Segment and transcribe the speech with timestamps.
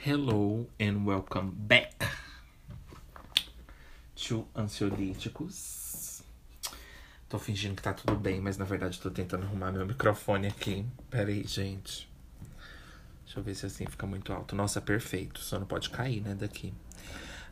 [0.00, 1.92] Hello and welcome back
[4.14, 6.22] to Ansiolíticos.
[7.28, 10.86] Tô fingindo que tá tudo bem, mas na verdade tô tentando arrumar meu microfone aqui.
[11.10, 12.08] Pera aí, gente.
[13.24, 14.54] Deixa eu ver se assim fica muito alto.
[14.54, 15.40] Nossa, perfeito.
[15.40, 16.72] Só não pode cair, né, daqui.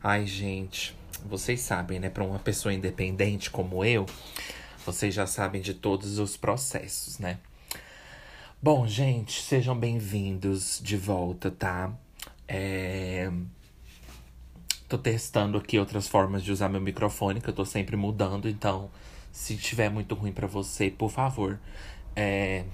[0.00, 4.06] Ai, gente, vocês sabem, né, pra uma pessoa independente como eu,
[4.86, 7.40] vocês já sabem de todos os processos, né?
[8.62, 11.92] Bom, gente, sejam bem-vindos de volta, tá?
[12.48, 13.30] É...
[14.88, 18.48] Tô testando aqui outras formas de usar meu microfone, que eu tô sempre mudando.
[18.48, 18.90] Então,
[19.32, 21.58] se tiver muito ruim para você, por favor,
[22.14, 22.64] é...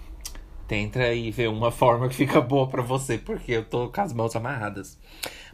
[0.68, 4.12] tenta aí ver uma forma que fica boa para você, porque eu tô com as
[4.12, 4.98] mãos amarradas.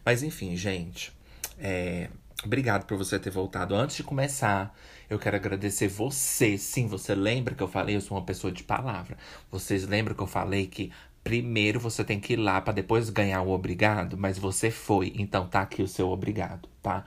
[0.04, 1.12] Mas enfim, gente,
[1.58, 2.10] é...
[2.44, 3.74] obrigado por você ter voltado.
[3.74, 4.74] Antes de começar,
[5.08, 6.58] eu quero agradecer você.
[6.58, 7.96] Sim, você lembra que eu falei?
[7.96, 9.16] Eu sou uma pessoa de palavra.
[9.50, 10.92] Vocês lembram que eu falei que
[11.28, 15.46] Primeiro você tem que ir lá para depois ganhar o obrigado, mas você foi, então
[15.46, 17.04] tá aqui o seu obrigado, tá?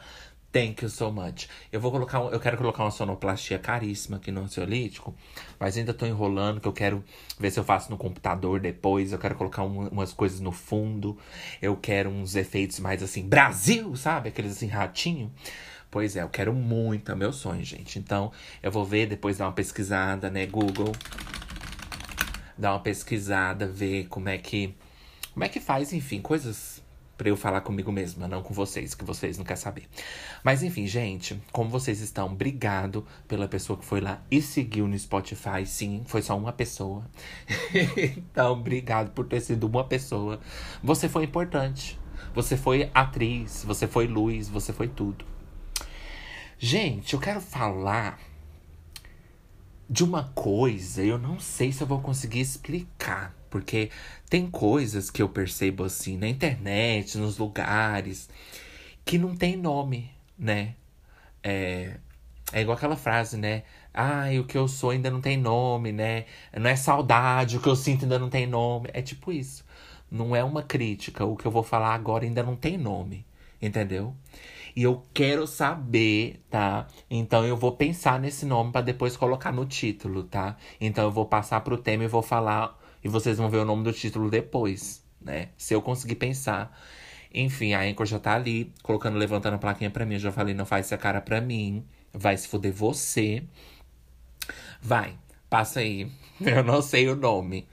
[0.51, 1.47] Thank you so much.
[1.71, 5.15] Eu vou colocar, eu quero colocar uma sonoplastia caríssima aqui no ansiolítico,
[5.59, 7.03] mas ainda tô enrolando, que eu quero
[7.39, 9.11] ver se eu faço no computador depois.
[9.11, 11.17] Eu quero colocar um, umas coisas no fundo.
[11.59, 14.29] Eu quero uns efeitos mais assim, Brasil, sabe?
[14.29, 15.33] Aqueles assim, ratinho.
[15.89, 17.97] Pois é, eu quero muito, é meu sonho, gente.
[17.97, 20.45] Então, eu vou ver, depois dar uma pesquisada, né?
[20.45, 20.91] Google
[22.61, 24.73] dar uma pesquisada, ver como é que.
[25.33, 26.81] Como é que faz, enfim, coisas
[27.17, 29.87] para eu falar comigo mesma, não com vocês, que vocês não querem saber.
[30.43, 32.25] Mas enfim, gente, como vocês estão?
[32.25, 35.65] Obrigado pela pessoa que foi lá e seguiu no Spotify.
[35.65, 37.05] Sim, foi só uma pessoa.
[38.17, 40.39] então, obrigado por ter sido uma pessoa.
[40.83, 41.99] Você foi importante.
[42.33, 45.23] Você foi atriz, você foi luz, você foi tudo.
[46.57, 48.19] Gente, eu quero falar
[49.91, 53.35] de uma coisa, eu não sei se eu vou conseguir explicar.
[53.49, 53.89] Porque
[54.29, 58.29] tem coisas que eu percebo assim na internet, nos lugares,
[59.03, 60.09] que não tem nome,
[60.39, 60.75] né?
[61.43, 61.97] É,
[62.53, 63.63] é igual aquela frase, né?
[63.93, 66.25] Ai, o que eu sou ainda não tem nome, né?
[66.57, 68.89] Não é saudade, o que eu sinto ainda não tem nome.
[68.93, 69.65] É tipo isso.
[70.09, 71.25] Não é uma crítica.
[71.25, 73.25] O que eu vou falar agora ainda não tem nome.
[73.61, 74.15] Entendeu?
[74.75, 76.87] E eu quero saber, tá?
[77.09, 80.57] Então eu vou pensar nesse nome para depois colocar no título, tá?
[80.79, 82.79] Então eu vou passar pro tema e vou falar.
[83.03, 85.49] E vocês vão ver o nome do título depois, né?
[85.57, 86.77] Se eu conseguir pensar.
[87.33, 90.15] Enfim, a Anchor já tá ali, colocando, levantando a plaquinha pra mim.
[90.15, 91.85] Eu já falei, não faz essa cara pra mim.
[92.13, 93.43] Vai se fuder você.
[94.81, 95.15] Vai,
[95.49, 96.11] passa aí.
[96.41, 97.67] Eu não sei o nome.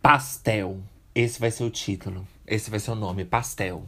[0.00, 0.80] Pastel.
[1.16, 2.28] Esse vai ser o título.
[2.46, 3.86] Esse vai ser o nome, pastel.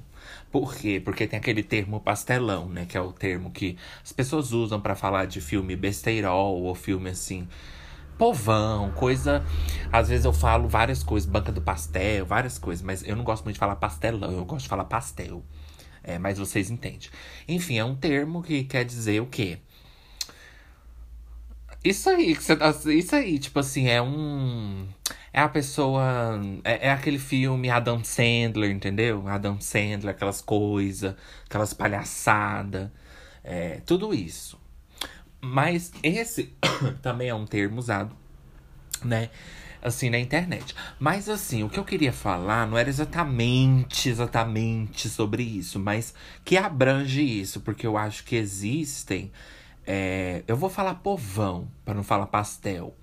[0.51, 0.99] Por quê?
[0.99, 2.87] Porque tem aquele termo pastelão, né?
[2.87, 7.11] Que é o termo que as pessoas usam para falar de filme besteirol ou filme
[7.11, 7.47] assim.
[8.17, 9.45] Povão, coisa.
[9.93, 13.45] Às vezes eu falo várias coisas, banca do pastel, várias coisas, mas eu não gosto
[13.45, 15.45] muito de falar pastelão, eu gosto de falar pastel.
[16.03, 17.11] É, mas vocês entendem.
[17.47, 19.59] Enfim, é um termo que quer dizer o quê?
[21.85, 24.89] Isso aí, tá, isso aí, tipo assim, é um
[25.33, 26.41] é a pessoa.
[26.65, 29.27] É, é, aquele filme Adam Sandler, entendeu?
[29.29, 31.15] Adam Sandler, aquelas coisas,
[31.47, 32.91] aquelas palhaçadas,
[33.45, 34.59] é, tudo isso.
[35.41, 36.55] Mas esse
[37.03, 38.15] também é um termo usado,
[39.05, 39.31] né?
[39.81, 40.75] Assim, na internet.
[40.99, 46.13] Mas assim, o que eu queria falar não era exatamente, exatamente sobre isso, mas
[46.45, 49.31] que abrange isso, porque eu acho que existem.
[49.87, 52.95] É, eu vou falar povão, para não falar pastel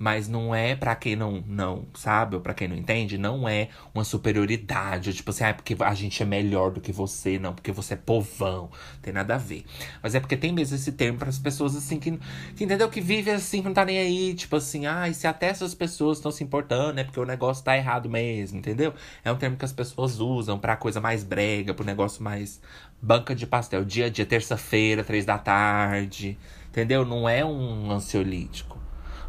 [0.00, 3.68] mas não é para quem não, não sabe, ou pra quem não entende, não é
[3.94, 7.52] uma superioridade, tipo assim, ah, é porque a gente é melhor do que você, não,
[7.52, 8.70] porque você é povão,
[9.02, 9.62] tem nada a ver.
[10.02, 12.18] Mas é porque tem mesmo esse termo para as pessoas assim que,
[12.56, 15.26] que entendeu que vive assim, que não tá nem aí, tipo assim, ah, e se
[15.26, 18.94] até essas pessoas estão se importando, é porque o negócio tá errado mesmo, entendeu?
[19.22, 22.58] É um termo que as pessoas usam pra coisa mais brega, pro negócio mais
[23.02, 26.38] banca de pastel, dia a dia, terça-feira, três da tarde,
[26.70, 27.04] entendeu?
[27.04, 28.79] Não é um ansiolítico.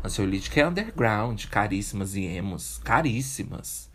[0.03, 2.79] Ansiolítica é underground, caríssimas e emos.
[2.79, 3.89] Caríssimas.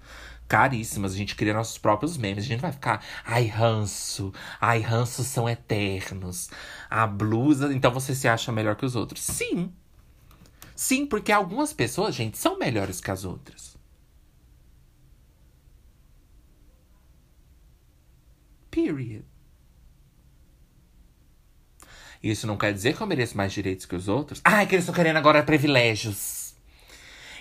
[0.47, 1.13] Caríssimas.
[1.13, 2.45] A gente cria nossos próprios memes.
[2.45, 3.05] A gente vai ficar.
[3.25, 4.33] Ai, ranço.
[4.61, 6.49] Ai, ranço são eternos.
[6.89, 7.73] A blusa.
[7.75, 9.23] Então você se acha melhor que os outros.
[9.23, 9.73] Sim.
[10.77, 13.77] Sim, porque algumas pessoas, gente, são melhores que as outras.
[18.71, 19.25] Period.
[22.31, 24.41] Isso não quer dizer que eu mereço mais direitos que os outros.
[24.45, 26.55] Ai, que eles estão querendo agora privilégios.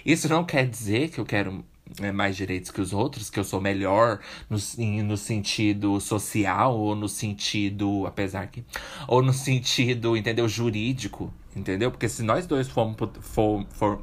[0.05, 1.65] Isso não quer dizer que eu quero
[1.99, 4.57] né, mais direitos que os outros, que eu sou melhor no,
[5.03, 8.63] no sentido social ou no sentido, apesar que,
[9.07, 11.89] ou no sentido, entendeu, jurídico, entendeu?
[11.89, 14.01] Porque se nós dois formos for, for,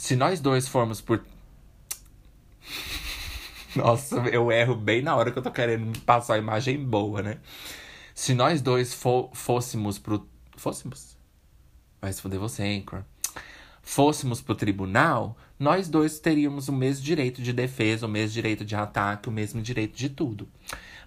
[0.00, 1.22] Se nós dois formos por.
[3.74, 7.38] Nossa, eu erro bem na hora que eu tô querendo passar a imagem boa, né?
[8.14, 8.92] Se nós dois
[9.32, 10.28] fôssemos pro.
[10.56, 11.16] Fôssemos?
[12.00, 13.04] Vai se fuder você, Anchor.
[13.82, 18.76] Fôssemos pro tribunal, nós dois teríamos o mesmo direito de defesa, o mesmo direito de
[18.76, 20.48] ataque, o mesmo direito de tudo.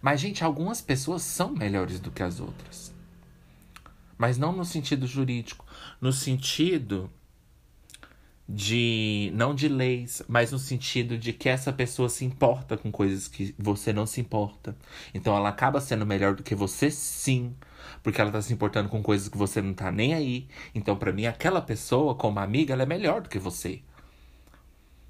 [0.01, 2.94] Mas, gente, algumas pessoas são melhores do que as outras.
[4.18, 5.65] Mas não no sentido jurídico,
[6.01, 7.10] no sentido
[8.48, 13.28] de não de leis, mas no sentido de que essa pessoa se importa com coisas
[13.28, 14.75] que você não se importa.
[15.13, 17.56] Então ela acaba sendo melhor do que você, sim,
[18.01, 20.48] porque ela tá se importando com coisas que você não tá nem aí.
[20.75, 23.81] Então para mim aquela pessoa como amiga, ela é melhor do que você.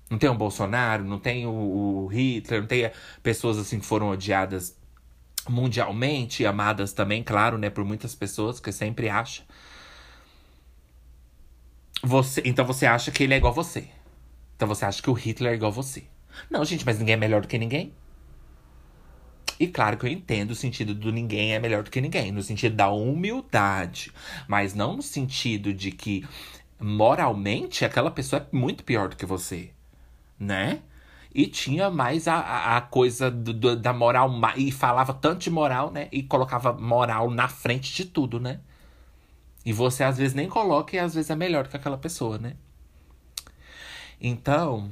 [0.10, 2.92] Não tem o Bolsonaro, não tem o, Hitler, não tem
[3.24, 4.78] pessoas assim que foram odiadas
[5.50, 9.44] mundialmente, amadas também, claro, né, por muitas pessoas que sempre acha
[12.04, 13.88] você, então você acha que ele é igual a você.
[14.56, 16.04] Então você acha que o Hitler é igual a você.
[16.50, 17.94] Não, gente, mas ninguém é melhor do que ninguém.
[19.60, 22.42] E claro que eu entendo o sentido do ninguém é melhor do que ninguém, no
[22.42, 24.12] sentido da humildade,
[24.48, 26.26] mas não no sentido de que
[26.80, 29.72] moralmente aquela pessoa é muito pior do que você,
[30.38, 30.82] né?
[31.34, 35.92] E tinha mais a, a coisa do, do, da moral, e falava tanto de moral,
[35.92, 36.10] né?
[36.12, 38.60] E colocava moral na frente de tudo, né?
[39.66, 42.56] E você às vezes nem coloca e às vezes é melhor que aquela pessoa, né?
[44.20, 44.92] Então,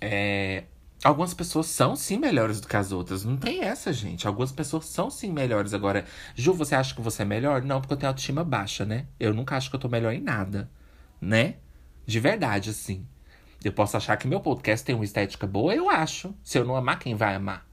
[0.00, 0.64] é,
[1.02, 3.24] algumas pessoas são sim melhores do que as outras.
[3.24, 4.26] Não tem essa, gente.
[4.26, 5.74] Algumas pessoas são sim melhores.
[5.74, 6.04] Agora,
[6.34, 7.62] Ju, você acha que você é melhor?
[7.62, 9.06] Não, porque eu tenho autoestima baixa, né?
[9.18, 10.70] Eu nunca acho que eu tô melhor em nada,
[11.20, 11.56] né?
[12.06, 13.06] De verdade, assim.
[13.64, 16.34] Eu posso achar que meu podcast tem uma estética boa, eu acho.
[16.44, 17.67] Se eu não amar, quem vai amar?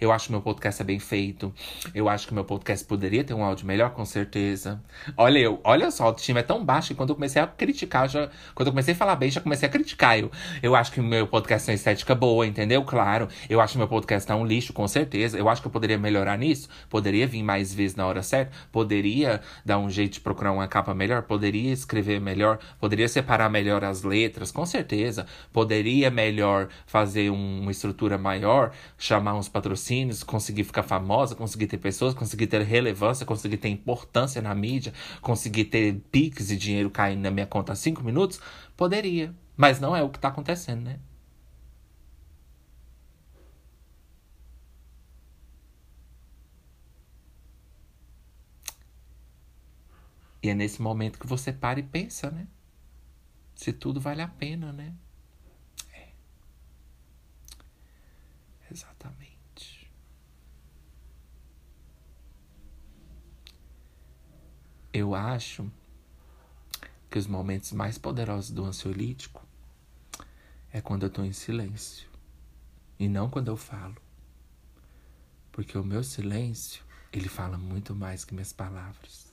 [0.00, 1.52] Eu acho que meu podcast é bem feito.
[1.92, 4.80] Eu acho que meu podcast poderia ter um áudio melhor, com certeza.
[5.16, 8.08] Olha, eu, olha só, o time é tão baixo que quando eu comecei a criticar,
[8.08, 10.16] já, quando eu comecei a falar bem, já comecei a criticar.
[10.16, 10.30] Eu,
[10.62, 12.84] eu acho que meu podcast tem estética boa, entendeu?
[12.84, 13.26] Claro.
[13.50, 15.36] Eu acho que meu podcast tá um lixo, com certeza.
[15.36, 16.68] Eu acho que eu poderia melhorar nisso.
[16.88, 18.52] Poderia vir mais vezes na hora certa.
[18.70, 21.22] Poderia dar um jeito de procurar uma capa melhor.
[21.22, 22.60] Poderia escrever melhor.
[22.78, 25.26] Poderia separar melhor as letras, com certeza.
[25.52, 31.66] Poderia melhor fazer um, uma estrutura maior, chamar uns patrocínios patrocínios, conseguir ficar famosa, conseguir
[31.66, 36.90] ter pessoas, conseguir ter relevância, conseguir ter importância na mídia, conseguir ter piques e dinheiro
[36.90, 38.40] caindo na minha conta a cinco minutos,
[38.76, 39.34] poderia.
[39.56, 41.00] Mas não é o que está acontecendo, né?
[50.42, 52.46] E é nesse momento que você para e pensa, né?
[53.56, 54.94] Se tudo vale a pena, né?
[55.92, 56.08] É.
[58.70, 59.27] Exatamente.
[64.98, 65.70] Eu acho
[67.08, 69.46] que os momentos mais poderosos do ansiolítico
[70.72, 72.08] é quando eu estou em silêncio
[72.98, 73.94] e não quando eu falo.
[75.52, 79.27] Porque o meu silêncio, ele fala muito mais que minhas palavras.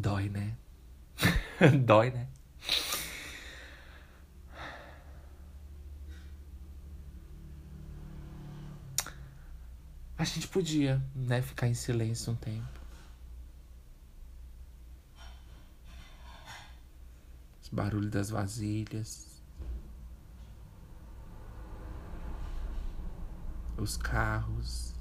[0.00, 0.56] Dói, né?
[1.84, 2.26] Dói, né?
[10.16, 12.80] A gente podia, né, ficar em silêncio um tempo.
[17.62, 19.42] Os barulhos das vasilhas.
[23.76, 24.94] Os carros.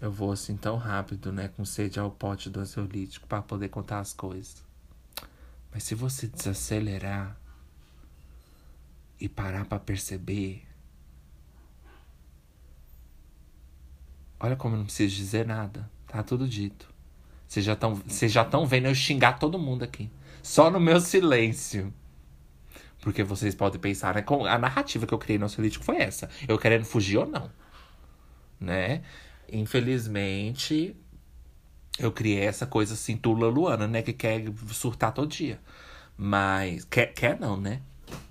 [0.00, 1.48] Eu vou assim tão rápido, né?
[1.48, 4.62] Com sede ao pote do ansiolítico para poder contar as coisas.
[5.72, 7.36] Mas se você desacelerar
[9.20, 10.64] e parar para perceber,
[14.38, 15.90] olha como eu não preciso dizer nada.
[16.06, 16.88] Tá tudo dito.
[17.46, 20.10] Vocês já estão, vocês já estão vendo eu xingar todo mundo aqui,
[20.42, 21.92] só no meu silêncio.
[23.00, 24.24] Porque vocês podem pensar, né?
[24.48, 26.28] A narrativa que eu criei no ansiolítico foi essa.
[26.46, 27.50] Eu querendo fugir ou não.
[28.60, 29.02] Né?
[29.52, 30.96] Infelizmente,
[31.98, 34.02] eu criei essa coisa assim, Tula Luana, né?
[34.02, 35.60] Que quer surtar todo dia.
[36.16, 36.84] Mas.
[36.84, 37.82] Quer, quer não, né?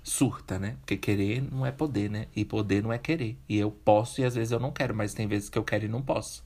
[0.02, 0.76] Surta, né?
[0.80, 2.26] Porque querer não é poder, né?
[2.34, 3.36] E poder não é querer.
[3.48, 5.84] E eu posso e às vezes eu não quero, mas tem vezes que eu quero
[5.84, 6.44] e não posso.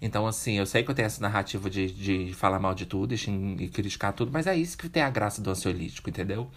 [0.00, 3.14] Então, assim, eu sei que eu tenho essa narrativa de, de falar mal de tudo
[3.14, 6.50] e, criticar tudo, mas é isso que tem a graça do ansiolítico, entendeu?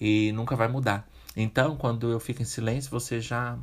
[0.00, 1.06] E nunca vai mudar.
[1.36, 3.58] Então, quando eu fico em silêncio, você já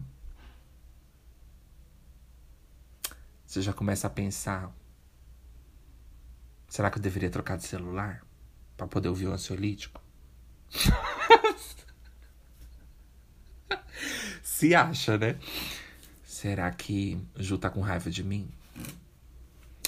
[3.49, 4.71] Você já começa a pensar:
[6.67, 8.23] será que eu deveria trocar de celular?
[8.77, 9.99] Pra poder ouvir o ansiolítico?
[14.43, 15.39] Se acha, né?
[16.23, 18.47] Será que Ju tá com raiva de mim?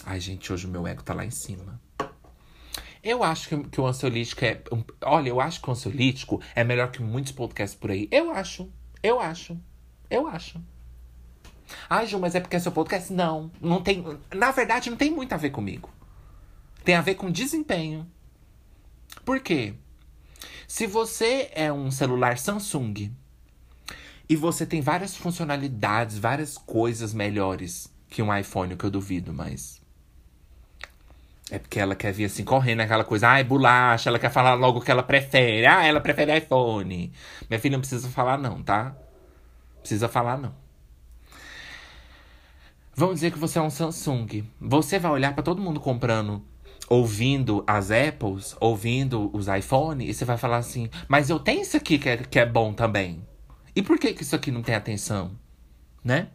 [0.07, 1.79] Ai, gente, hoje o meu ego tá lá em cima.
[3.03, 4.59] Eu acho que, que o ansiolítico é.
[4.71, 8.07] Um, olha, eu acho que o ansiolítico é melhor que muitos podcasts por aí.
[8.11, 8.73] Eu acho.
[9.03, 9.55] Eu acho.
[10.09, 10.59] Eu acho.
[11.89, 13.11] Ai, Ju, mas é porque é seu podcast?
[13.11, 13.51] Não.
[13.61, 14.03] Não tem.
[14.33, 15.89] Na verdade, não tem muito a ver comigo.
[16.83, 18.07] Tem a ver com desempenho.
[19.23, 19.73] Por quê?
[20.67, 23.11] Se você é um celular Samsung
[24.27, 29.81] e você tem várias funcionalidades, várias coisas melhores que um iPhone, que eu duvido, mas.
[31.49, 34.79] É porque ela quer vir assim correndo, aquela coisa, ai, bolacha, ela quer falar logo
[34.79, 35.65] o que ela prefere.
[35.65, 37.11] Ah, ela prefere iPhone.
[37.49, 38.95] Minha filha não precisa falar, não, tá?
[39.81, 40.60] Precisa falar, não.
[42.93, 44.43] Vamos dizer que você é um Samsung.
[44.59, 46.43] Você vai olhar para todo mundo comprando,
[46.89, 51.77] ouvindo as Apples, ouvindo os iPhone, e você vai falar assim: Mas eu tenho isso
[51.77, 53.25] aqui que é, que é bom também.
[53.73, 55.31] E por que, que isso aqui não tem atenção?
[56.03, 56.27] Né?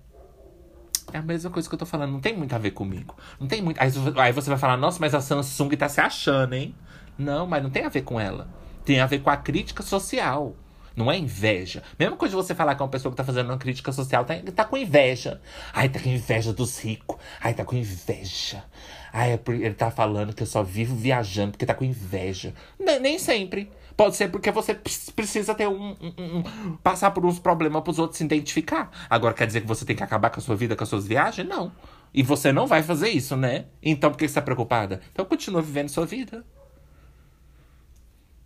[1.12, 3.14] É a mesma coisa que eu tô falando, não tem muito a ver comigo.
[3.38, 3.80] Não tem muito.
[3.80, 6.75] Aí, aí você vai falar, nossa, mas a Samsung tá se achando, hein?
[7.18, 8.48] Não, mas não tem a ver com ela.
[8.84, 10.56] Tem a ver com a crítica social.
[10.96, 11.82] Não é inveja.
[11.98, 14.34] Mesma coisa de você falar que uma pessoa que tá fazendo uma crítica social tá,
[14.54, 15.42] tá com inveja.
[15.74, 17.18] Ai, tá com inveja dos ricos.
[17.38, 18.64] Ai, tá com inveja.
[19.12, 22.54] Ai, é ele tá falando que eu só vivo viajando porque tá com inveja.
[22.78, 23.70] Nem, nem sempre.
[23.94, 27.98] Pode ser porque você precisa ter um, um, um, passar por uns problemas para os
[27.98, 28.90] outros se identificar.
[29.08, 31.06] Agora quer dizer que você tem que acabar com a sua vida, com as suas
[31.06, 31.46] viagens?
[31.46, 31.72] Não.
[32.12, 33.66] E você não vai fazer isso, né?
[33.82, 35.02] Então por que você está preocupada?
[35.12, 36.42] Então continua vivendo sua vida.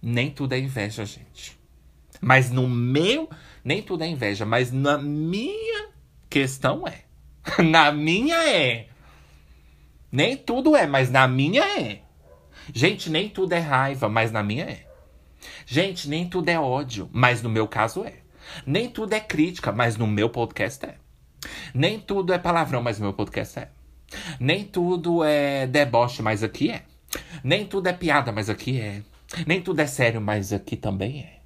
[0.02, 1.59] Nem tudo é inveja, gente.
[2.20, 3.28] Mas no meu.
[3.64, 5.88] Nem tudo é inveja, mas na minha
[6.28, 7.04] questão é.
[7.62, 8.88] na minha é.
[10.10, 12.02] Nem tudo é, mas na minha é.
[12.72, 14.86] Gente, nem tudo é raiva, mas na minha é.
[15.66, 18.14] Gente, nem tudo é ódio, mas no meu caso é.
[18.66, 20.96] Nem tudo é crítica, mas no meu podcast é.
[21.74, 23.68] Nem tudo é palavrão, mas no meu podcast é.
[24.38, 26.82] Nem tudo é deboche, mas aqui é.
[27.42, 29.02] Nem tudo é piada, mas aqui é.
[29.46, 31.40] Nem tudo é sério, mas aqui também é.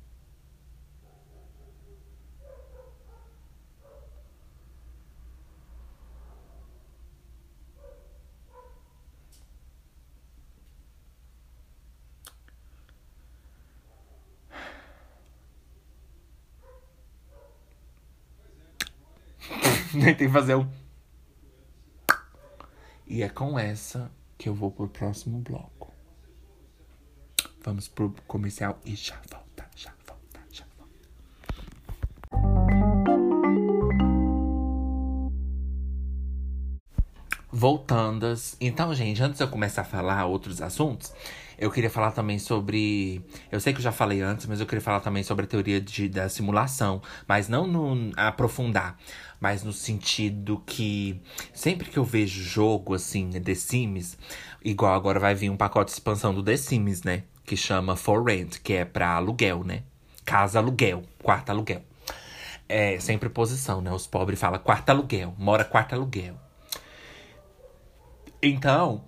[19.95, 20.69] Nem tem que fazer um.
[23.07, 25.93] E é com essa que eu vou pro próximo bloco.
[27.63, 30.99] Vamos pro comercial e já volta, já volta, já volta.
[37.53, 38.57] Voltandas.
[38.61, 41.15] Então, gente, antes de eu começar a falar outros assuntos,
[41.59, 43.25] eu queria falar também sobre.
[43.51, 45.81] Eu sei que eu já falei antes, mas eu queria falar também sobre a teoria
[45.81, 47.01] de, da simulação.
[47.27, 48.97] Mas não no aprofundar
[49.45, 51.21] mas no sentido que
[51.53, 54.17] sempre que eu vejo jogo assim, The Sims,
[54.65, 57.25] igual agora vai vir um pacote de expansão do The Sims, né?
[57.45, 59.83] Que chama For Rent, que é pra aluguel, né?
[60.25, 61.83] Casa aluguel, quarto aluguel.
[62.67, 63.93] É sempre posição, né?
[63.93, 66.37] Os pobres falam quarto aluguel, mora quarto aluguel.
[68.43, 69.05] Então,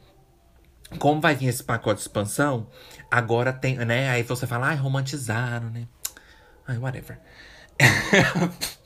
[0.99, 2.69] como vai vir esse pacote de expansão,
[3.11, 4.09] agora tem, né?
[4.11, 5.87] Aí você fala, ai, romantizaram, né?
[6.66, 7.19] Ai, whatever.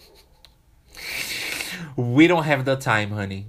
[1.96, 3.46] We don't have the time, honey.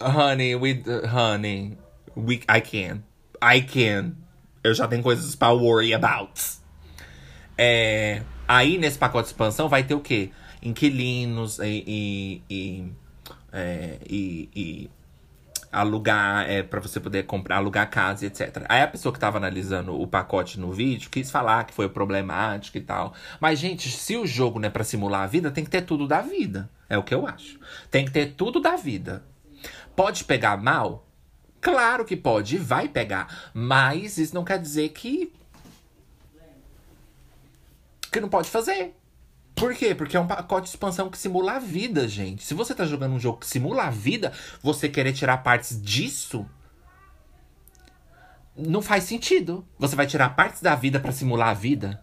[0.00, 1.78] honey, we, honey,
[2.16, 3.02] we, I can.
[3.40, 4.16] I can.
[4.62, 6.40] Eu já tenho coisas pra worry about.
[7.56, 10.30] É, aí, nesse pacote de expansão, vai ter o quê?
[10.62, 12.92] Inquilinos e, e, e,
[13.52, 14.90] é, e, e
[15.74, 18.64] alugar, é, para você poder comprar, alugar casa, etc.
[18.68, 22.78] Aí a pessoa que tava analisando o pacote no vídeo quis falar que foi problemático
[22.78, 23.12] e tal.
[23.40, 26.06] Mas, gente, se o jogo não é pra simular a vida, tem que ter tudo
[26.06, 26.70] da vida.
[26.88, 27.58] É o que eu acho.
[27.90, 29.24] Tem que ter tudo da vida.
[29.96, 31.06] Pode pegar mal?
[31.60, 33.50] Claro que pode, vai pegar.
[33.52, 35.32] Mas isso não quer dizer que.
[38.12, 38.94] que não pode fazer.
[39.54, 39.94] Por quê?
[39.94, 42.42] Porque é um pacote de expansão que simula a vida, gente.
[42.42, 46.44] Se você tá jogando um jogo que simula a vida, você querer tirar partes disso.
[48.56, 49.66] Não faz sentido.
[49.78, 52.02] Você vai tirar partes da vida para simular a vida?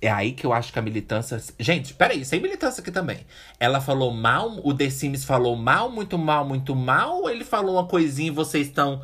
[0.00, 1.40] É aí que eu acho que a militância.
[1.58, 3.24] Gente, peraí, sem militância aqui também.
[3.58, 7.76] Ela falou mal, o The Sims falou mal, muito mal, muito mal, ou ele falou
[7.76, 9.00] uma coisinha e vocês estão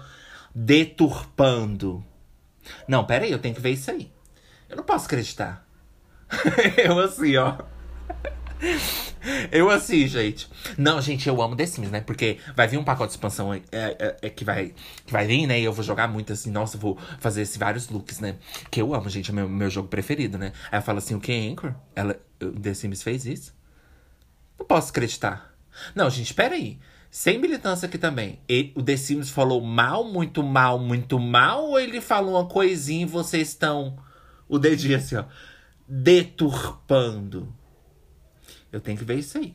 [0.53, 2.05] deturpando?
[2.87, 4.11] Não, peraí, eu tenho que ver isso aí.
[4.69, 5.68] Eu não posso acreditar.
[6.77, 7.57] eu assim, ó.
[9.53, 10.49] Eu assim, gente.
[10.77, 12.01] Não, gente, eu amo The Sims, né?
[12.01, 14.75] Porque vai vir um pacote de expansão é, é, é, que, vai,
[15.07, 15.61] que vai vir, né?
[15.61, 16.51] E eu vou jogar muito assim.
[16.51, 18.37] Nossa, eu vou fazer esses vários looks, né?
[18.71, 19.31] Que eu amo, gente.
[19.31, 20.53] É meu, meu jogo preferido, né?
[20.71, 21.75] Aí eu falo assim: o que, Anchor?
[21.95, 23.55] Ela, The Sims fez isso?
[24.59, 25.55] Não posso acreditar.
[25.95, 26.79] Não, gente, peraí.
[27.11, 28.39] Sem militância aqui também.
[28.49, 31.65] Ele, o The Sims falou mal, muito mal, muito mal?
[31.65, 33.97] Ou ele falou uma coisinha e vocês estão.
[34.49, 35.25] O dedinho assim, ó.
[35.89, 37.53] Deturpando.
[38.71, 39.55] Eu tenho que ver isso aí.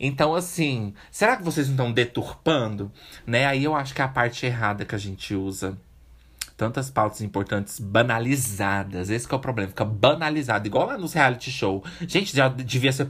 [0.00, 2.92] Então, assim, será que vocês não estão deturpando?
[3.26, 3.46] Né?
[3.46, 5.76] Aí eu acho que é a parte errada que a gente usa.
[6.56, 9.10] Tantas pautas importantes banalizadas.
[9.10, 9.68] Esse é o problema.
[9.68, 10.66] Fica banalizado.
[10.66, 11.84] Igual lá nos reality show.
[12.00, 13.06] Gente, já devia ser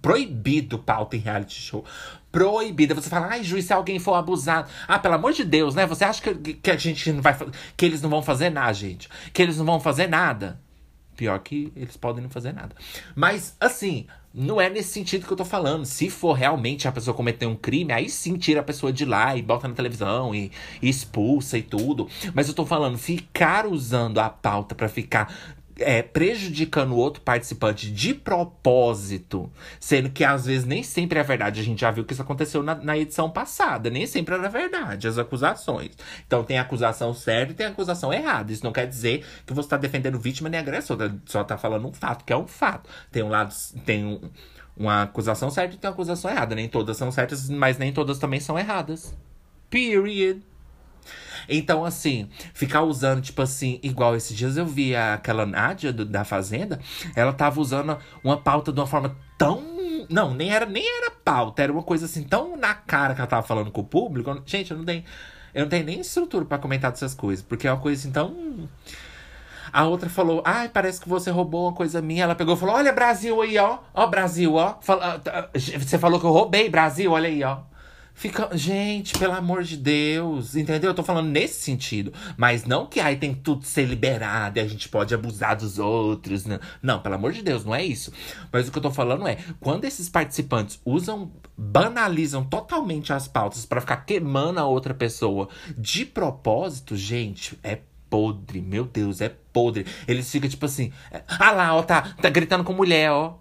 [0.00, 1.84] proibido pauta em reality show.
[2.30, 2.94] Proibida.
[2.94, 4.70] Você fala, ai, juiz, se alguém for abusado.
[4.86, 5.86] Ah, pelo amor de Deus, né?
[5.86, 7.36] Você acha que, que a gente não vai.
[7.74, 9.08] Que eles não vão fazer nada, gente?
[9.32, 10.60] Que eles não vão fazer nada?
[11.20, 12.74] Pior que eles podem não fazer nada.
[13.14, 15.84] Mas, assim, não é nesse sentido que eu tô falando.
[15.84, 19.36] Se for realmente a pessoa cometer um crime, aí sim tira a pessoa de lá
[19.36, 20.50] e bota na televisão e,
[20.80, 22.08] e expulsa e tudo.
[22.32, 25.30] Mas eu tô falando, ficar usando a pauta para ficar
[25.80, 31.60] é, prejudicando o outro participante de propósito, sendo que às vezes nem sempre é verdade.
[31.60, 35.08] A gente já viu que isso aconteceu na, na edição passada, nem sempre era verdade
[35.08, 35.90] as acusações.
[36.26, 38.52] Então tem acusação certa e tem acusação errada.
[38.52, 41.88] Isso não quer dizer que você está defendendo vítima nem agressor, tá, só está falando
[41.88, 42.88] um fato, que é um fato.
[43.10, 44.20] Tem um lado, tem um,
[44.76, 46.54] uma acusação certa e tem uma acusação errada.
[46.54, 49.14] Nem todas são certas, mas nem todas também são erradas.
[49.68, 50.49] Period.
[51.50, 56.22] Então, assim, ficar usando, tipo assim, igual esses dias eu vi aquela Nádia do, da
[56.24, 56.78] Fazenda,
[57.16, 59.60] ela tava usando uma pauta de uma forma tão.
[60.08, 63.26] Não, nem era, nem era pauta, era uma coisa assim, tão na cara que ela
[63.26, 64.40] tava falando com o público.
[64.46, 65.02] Gente, eu não tenho.
[65.52, 68.68] Eu não tenho nem estrutura para comentar dessas coisas, porque é uma coisa assim tão.
[69.72, 72.24] A outra falou, ai, parece que você roubou uma coisa minha.
[72.24, 73.78] Ela pegou e falou, olha Brasil aí, ó.
[73.92, 74.76] Ó, Brasil, ó.
[74.80, 75.20] Fala,
[75.54, 77.58] você falou que eu roubei, Brasil, olha aí, ó.
[78.20, 80.90] Fica, gente, pelo amor de Deus, entendeu?
[80.90, 82.12] Eu tô falando nesse sentido.
[82.36, 86.44] Mas não que aí tem tudo ser liberado e a gente pode abusar dos outros.
[86.44, 86.60] Não.
[86.82, 88.12] não, pelo amor de Deus, não é isso.
[88.52, 93.64] Mas o que eu tô falando é, quando esses participantes usam, banalizam totalmente as pautas
[93.64, 97.78] para ficar queimando a outra pessoa de propósito, gente, é
[98.10, 99.86] podre, meu Deus, é podre.
[100.06, 100.92] Eles ficam tipo assim,
[101.26, 103.39] ah lá, ó, tá, tá gritando com mulher, ó.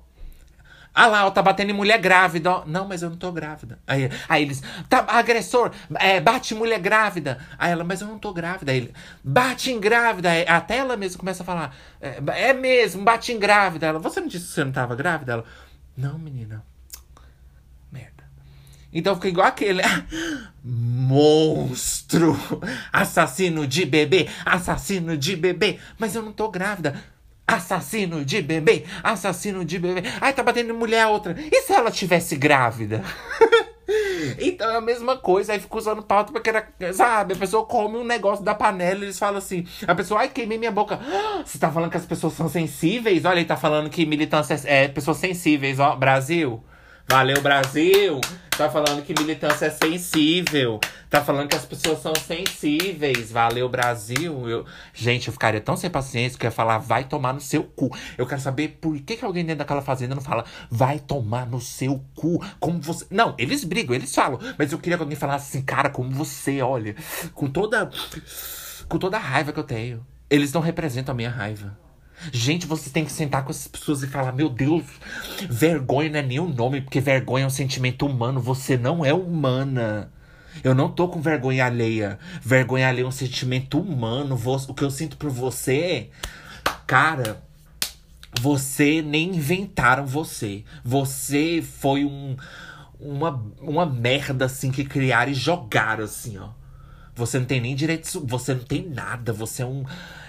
[0.99, 2.65] Ah lá, ó, tá batendo em mulher grávida, ó.
[2.65, 3.79] Não, mas eu não tô grávida.
[3.87, 7.39] Aí, aí eles, tá, agressor, é, bate mulher grávida.
[7.57, 8.73] Aí ela, mas eu não tô grávida.
[8.73, 10.29] Aí ele, bate em grávida.
[10.29, 13.87] Aí, até ela mesma começa a falar, é, é mesmo, bate em grávida.
[13.87, 15.31] Ela, você não disse que você não tava grávida?
[15.31, 15.45] Ela,
[15.95, 16.65] não, menina.
[17.89, 18.25] Merda.
[18.91, 19.81] Então fica igual aquele.
[20.61, 22.37] Monstro!
[22.91, 24.27] Assassino de bebê!
[24.45, 25.79] Assassino de bebê!
[25.97, 27.01] Mas eu não tô grávida.
[27.55, 30.03] Assassino de bebê, assassino de bebê.
[30.21, 31.35] Ai, tá batendo mulher outra.
[31.51, 33.03] E se ela tivesse grávida?
[34.39, 35.53] então é a mesma coisa.
[35.53, 36.67] Aí fica usando pauta porque era.
[36.93, 39.65] Sabe, a pessoa come um negócio da panela e eles falam assim.
[39.87, 40.99] A pessoa, ai, queimei minha boca.
[41.45, 43.25] Você tá falando que as pessoas são sensíveis?
[43.25, 45.95] Olha, ele tá falando que militância é, é pessoas sensíveis, ó.
[45.95, 46.63] Brasil.
[47.11, 48.21] Valeu, Brasil!
[48.55, 50.79] Tá falando que militância é sensível.
[51.09, 53.31] Tá falando que as pessoas são sensíveis.
[53.31, 54.47] Valeu, Brasil.
[54.47, 54.63] Eu...
[54.93, 57.89] Gente, eu ficaria tão sem paciência que eu ia falar, vai tomar no seu cu.
[58.15, 61.59] Eu quero saber por que, que alguém dentro daquela fazenda não fala, vai tomar no
[61.59, 62.45] seu cu.
[62.59, 63.07] Como você.
[63.09, 64.39] Não, eles brigam, eles falam.
[64.55, 66.95] Mas eu queria que alguém falasse assim, cara, como você, olha.
[67.33, 67.89] Com toda.
[68.87, 70.05] Com toda a raiva que eu tenho.
[70.29, 71.75] Eles não representam a minha raiva.
[72.31, 74.83] Gente, você tem que sentar com essas pessoas e falar: Meu Deus,
[75.49, 78.41] vergonha não é nem o nome, porque vergonha é um sentimento humano.
[78.41, 80.11] Você não é humana.
[80.63, 82.19] Eu não tô com vergonha alheia.
[82.41, 84.37] Vergonha alheia é um sentimento humano.
[84.67, 86.09] O que eu sinto por você,
[86.85, 87.41] cara,
[88.41, 90.63] você nem inventaram você.
[90.83, 92.35] Você foi um,
[92.99, 96.49] uma, uma merda assim que criaram e jogaram assim, ó.
[97.15, 99.83] Você não tem nem direito, você não tem nada, você é um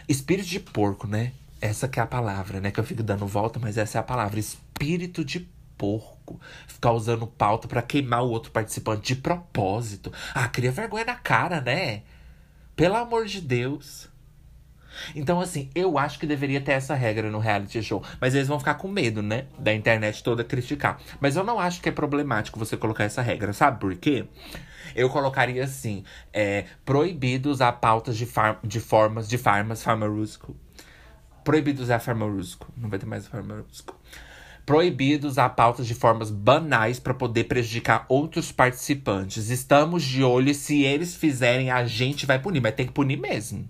[0.08, 1.32] espírito de porco, né?
[1.60, 2.70] Essa que é a palavra, né?
[2.70, 4.40] Que eu fico dando volta, mas essa é a palavra.
[4.40, 5.40] Espírito de
[5.76, 6.40] porco.
[6.66, 10.12] Ficar usando pauta para queimar o outro participante de propósito.
[10.34, 12.02] Ah, cria vergonha na cara, né?
[12.76, 14.08] Pelo amor de Deus.
[15.14, 18.02] Então, assim, eu acho que deveria ter essa regra no reality show.
[18.20, 19.46] Mas eles vão ficar com medo, né?
[19.58, 21.00] Da internet toda criticar.
[21.20, 23.52] Mas eu não acho que é problemático você colocar essa regra.
[23.52, 24.26] Sabe por quê?
[24.94, 30.56] Eu colocaria assim: é, proibido usar pautas de, far de formas de farmas farmacêutico
[31.44, 32.72] Proibido usar farmacêutico.
[32.76, 33.98] Não vai ter mais farmacêutico.
[34.66, 39.50] Proibido usar pautas de formas banais para poder prejudicar outros participantes.
[39.50, 42.60] Estamos de olho e se eles fizerem, a gente vai punir.
[42.60, 43.68] Mas tem que punir mesmo.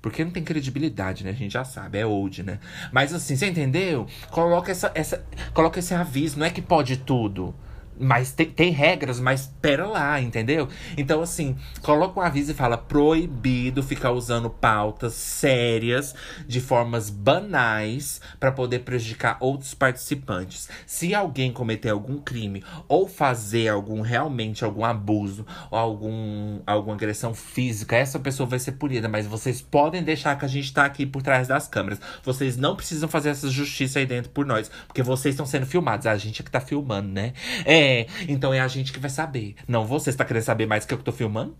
[0.00, 1.30] Porque não tem credibilidade, né?
[1.30, 2.60] A gente já sabe, é old, né?
[2.92, 4.06] Mas assim, você entendeu?
[4.30, 7.54] Coloca essa, essa, coloca esse aviso, não é que pode tudo.
[8.00, 10.68] Mas tem, tem, regras, mas pera lá, entendeu?
[10.96, 16.14] Então, assim, coloca um aviso e fala: proibido ficar usando pautas sérias
[16.46, 20.68] de formas banais para poder prejudicar outros participantes.
[20.86, 27.34] Se alguém cometer algum crime ou fazer algum realmente algum abuso ou algum, alguma agressão
[27.34, 29.08] física, essa pessoa vai ser punida.
[29.08, 32.00] Mas vocês podem deixar que a gente tá aqui por trás das câmeras.
[32.22, 36.06] Vocês não precisam fazer essa justiça aí dentro por nós, porque vocês estão sendo filmados.
[36.06, 37.32] A gente é que tá filmando, né?
[37.64, 37.87] É.
[37.88, 39.54] É, então é a gente que vai saber.
[39.66, 41.56] Não você está querendo saber mais que eu que tô filmando?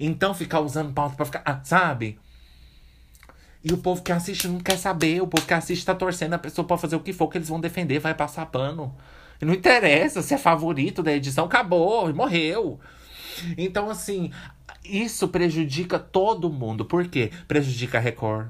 [0.00, 1.42] Então ficar usando pauta pra ficar.
[1.44, 2.18] Ah, sabe?
[3.62, 5.22] E o povo que assiste não quer saber.
[5.22, 6.34] O povo que assiste tá torcendo.
[6.34, 8.96] A pessoa pode fazer o que for que eles vão defender, vai passar pano.
[9.40, 12.80] Não interessa se é favorito da edição, acabou, morreu.
[13.56, 14.32] Então, assim,
[14.84, 16.84] isso prejudica todo mundo.
[16.84, 17.30] Por quê?
[17.46, 18.48] Prejudica a Record,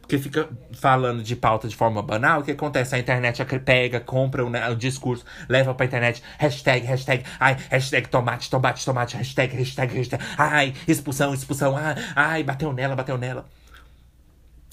[0.00, 2.94] porque fica falando de pauta de forma banal, o que acontece?
[2.94, 8.50] A internet pega, compra o, o discurso, leva pra internet, hashtag, hashtag, ai, hashtag tomate,
[8.50, 13.46] tomate, tomate, hashtag, hashtag, hashtag, ai, expulsão, expulsão, ai, ai, bateu nela, bateu nela.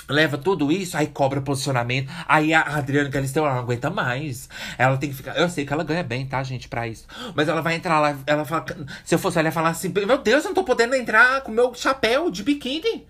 [0.10, 2.12] Leva tudo isso, aí cobra posicionamento.
[2.28, 4.50] Aí a Adriana Galisteu, ela não aguenta mais.
[4.78, 5.38] Ela tem que ficar.
[5.38, 7.08] Eu sei que ela ganha bem, tá, gente, pra isso.
[7.34, 8.66] Mas ela vai entrar lá, ela fala.
[9.06, 11.52] Se eu fosse ela ia falar assim: Meu Deus, eu não tô podendo entrar com
[11.52, 13.08] meu chapéu de biquíni.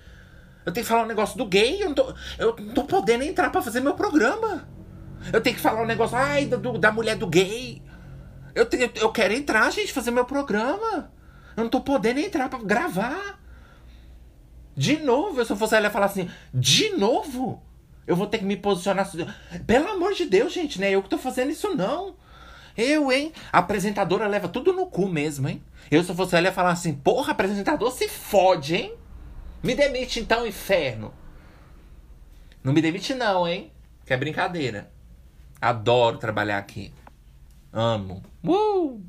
[0.66, 3.24] Eu tenho que falar um negócio do gay, eu não tô, eu não tô podendo
[3.24, 4.68] entrar para fazer meu programa.
[5.32, 7.82] Eu tenho que falar um negócio, ai, do, da mulher do gay.
[8.56, 11.12] Eu, tenho, eu quero entrar, gente, fazer meu programa.
[11.56, 13.40] Eu não tô podendo entrar para gravar.
[14.76, 17.62] De novo, se eu fosse ela falar assim, de novo?
[18.06, 19.10] Eu vou ter que me posicionar.
[19.66, 20.92] Pelo amor de Deus, gente, né?
[20.92, 22.16] Eu que tô fazendo isso, não.
[22.76, 23.32] Eu, hein?
[23.52, 25.64] A apresentadora leva tudo no cu mesmo, hein?
[25.92, 28.94] Eu, se eu fosse ela, falar assim, porra, apresentador se fode, hein?
[29.64, 31.14] Me demite então, inferno.
[32.62, 33.72] Não me demite não, hein?
[34.06, 34.92] Que é brincadeira.
[35.62, 36.94] Adoro trabalhar aqui.
[37.72, 38.22] Amo.
[38.44, 39.02] Uh!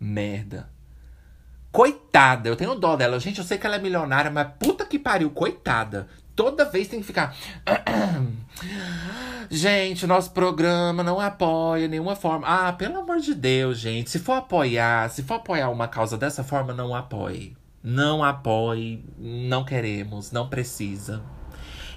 [0.00, 0.70] Merda.
[1.70, 3.20] Coitada, eu tenho dó dela.
[3.20, 6.08] Gente, eu sei que ela é milionária, mas puta que pariu, coitada.
[6.34, 7.36] Toda vez tem que ficar.
[9.50, 12.46] gente, nosso programa não apoia nenhuma forma.
[12.46, 14.08] Ah, pelo amor de Deus, gente.
[14.10, 17.54] Se for apoiar, se for apoiar uma causa dessa forma, não apoie.
[17.82, 21.22] Não apoie, não queremos, não precisa.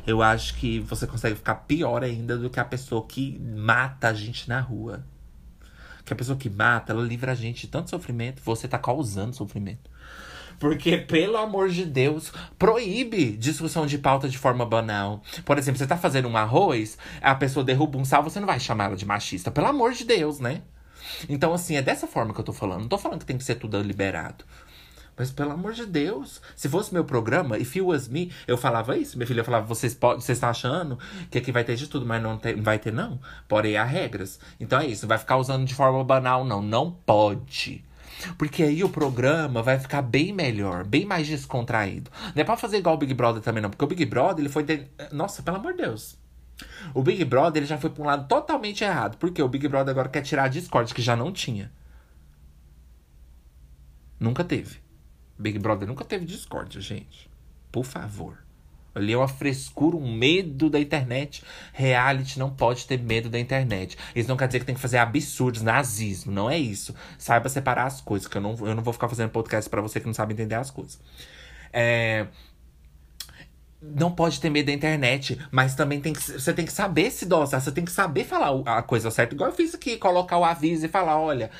[0.05, 4.13] Eu acho que você consegue ficar pior ainda do que a pessoa que mata a
[4.13, 5.03] gente na rua.
[6.03, 9.35] Que a pessoa que mata, ela livra a gente de tanto sofrimento, você tá causando
[9.35, 9.89] sofrimento.
[10.59, 15.21] Porque, pelo amor de Deus, proíbe discussão de pauta de forma banal.
[15.43, 18.59] Por exemplo, você tá fazendo um arroz, a pessoa derruba um sal, você não vai
[18.59, 19.51] chamar ela de machista.
[19.51, 20.61] Pelo amor de Deus, né?
[21.27, 22.81] Então, assim, é dessa forma que eu tô falando.
[22.81, 24.45] Não tô falando que tem que ser tudo liberado.
[25.17, 28.97] Mas pelo amor de Deus, se fosse meu programa, if it was me, eu falava
[28.97, 29.17] isso.
[29.17, 30.99] Minha filha falava, vocês, pode, vocês estão achando
[31.31, 33.19] que aqui vai ter de tudo, mas não, tem, vai ter, não.
[33.47, 34.39] Porém, há regras.
[34.59, 36.61] Então é isso, vai ficar usando de forma banal, não.
[36.61, 37.83] Não pode.
[38.37, 42.11] Porque aí o programa vai ficar bem melhor, bem mais descontraído.
[42.33, 43.69] Não é pra fazer igual o Big Brother também, não.
[43.69, 44.63] Porque o Big Brother, ele foi.
[44.63, 44.87] De...
[45.11, 46.17] Nossa, pelo amor de Deus.
[46.93, 49.17] O Big Brother ele já foi pra um lado totalmente errado.
[49.17, 51.71] Porque o Big Brother agora quer tirar a Discord, que já não tinha.
[54.19, 54.84] Nunca teve.
[55.37, 57.29] Big Brother nunca teve discórdia, gente.
[57.71, 58.45] Por favor.
[58.95, 61.43] Ali é uma frescura, um medo da internet.
[61.73, 63.97] Reality não pode ter medo da internet.
[64.15, 66.31] Isso não quer dizer que tem que fazer absurdos, nazismo.
[66.31, 66.95] Não é isso.
[67.17, 69.99] Saiba separar as coisas, que eu não, eu não vou ficar fazendo podcast para você
[69.99, 70.97] que não sabe entender as coisas.
[71.73, 72.27] É,
[73.95, 77.25] não pode ter medo da internet, mas também tem que, você tem que saber se
[77.25, 79.35] dosar, você tem que saber falar a coisa certa.
[79.35, 81.51] Igual eu fiz aqui, colocar o aviso e falar: olha,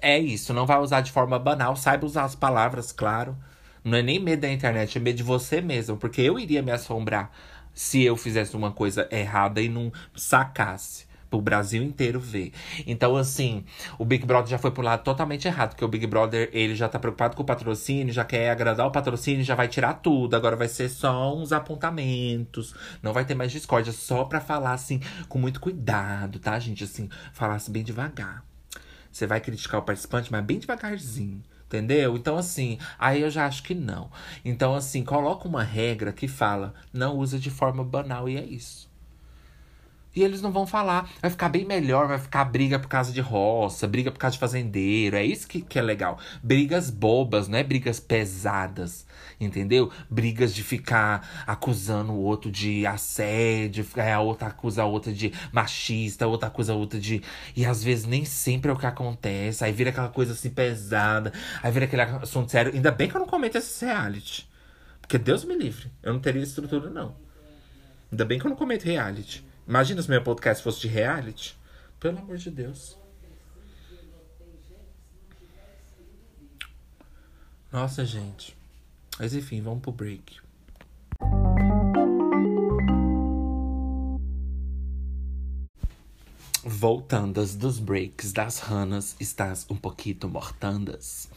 [0.00, 3.36] é isso, não vai usar de forma banal, saiba usar as palavras, claro.
[3.82, 6.70] Não é nem medo da internet, é medo de você mesmo, porque eu iria me
[6.72, 7.30] assombrar
[7.74, 12.52] se eu fizesse uma coisa errada e não sacasse o Brasil inteiro ver.
[12.86, 13.64] Então, assim,
[13.98, 16.88] o Big Brother já foi pro lado totalmente errado, porque o Big Brother, ele já
[16.88, 20.34] tá preocupado com o patrocínio, já quer agradar o patrocínio, já vai tirar tudo.
[20.34, 25.00] Agora vai ser só uns apontamentos, não vai ter mais discórdia, só pra falar, assim,
[25.28, 26.84] com muito cuidado, tá, gente?
[26.84, 28.44] Assim, falar assim, bem devagar.
[29.10, 31.42] Você vai criticar o participante, mas bem devagarzinho.
[31.66, 32.16] Entendeu?
[32.16, 34.10] Então, assim, aí eu já acho que não.
[34.44, 38.88] Então, assim, coloca uma regra que fala, não usa de forma banal e é isso.
[40.14, 41.10] E eles não vão falar.
[41.20, 44.40] Vai ficar bem melhor, vai ficar briga por causa de roça, briga por causa de
[44.40, 45.16] fazendeiro.
[45.16, 46.18] É isso que, que é legal.
[46.42, 49.06] Brigas bobas, não é brigas pesadas.
[49.40, 49.90] Entendeu?
[50.08, 56.24] Brigas de ficar acusando o outro de assédio, a outra acusa a outra de machista,
[56.24, 57.22] a outra acusa a outra de.
[57.56, 59.64] E às vezes nem sempre é o que acontece.
[59.64, 61.32] Aí vira aquela coisa assim pesada.
[61.62, 62.72] Aí vira aquele assunto sério.
[62.72, 64.48] Ainda bem que eu não comento esse reality.
[65.00, 65.90] Porque Porque Deus me livre.
[66.02, 67.14] Eu não teria estrutura, não.
[68.10, 69.44] Ainda bem que eu não comento reality.
[69.66, 71.56] Imagina se meu podcast fosse de reality.
[71.98, 72.98] Pelo amor de Deus.
[77.72, 78.54] Nossa, gente.
[79.18, 80.38] Mas enfim, vamos pro break.
[86.62, 91.30] Voltandas dos breaks das ranas, estás um pouquinho mortandas.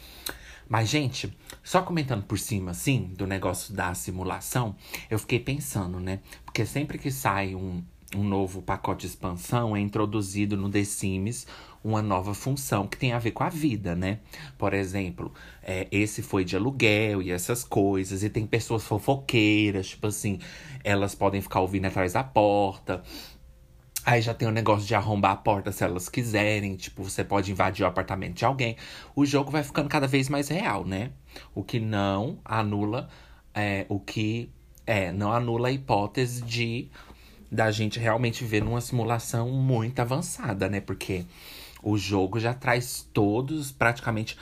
[0.68, 4.76] Mas, gente, só comentando por cima, assim, do negócio da simulação,
[5.10, 6.20] eu fiquei pensando, né?
[6.44, 7.82] Porque sempre que sai um,
[8.16, 11.46] um novo pacote de expansão, é introduzido no The Sims
[11.84, 14.20] uma nova função que tem a ver com a vida, né?
[14.58, 20.08] Por exemplo, é, esse foi de aluguel e essas coisas, e tem pessoas fofoqueiras, tipo
[20.08, 20.40] assim,
[20.84, 23.04] elas podem ficar ouvindo atrás da porta.
[24.06, 26.78] Aí já tem o negócio de arrombar a porta se elas quiserem.
[26.78, 28.78] Tipo, você pode invadir o apartamento de alguém.
[29.14, 31.12] O jogo vai ficando cada vez mais real, né?
[31.54, 33.10] O que não anula
[33.54, 34.50] é, o que
[34.86, 36.90] é, não anula a hipótese de
[37.52, 40.82] da gente realmente ver numa simulação muito avançada, né?
[40.82, 41.26] Porque
[41.82, 44.38] o jogo já traz todos praticamente.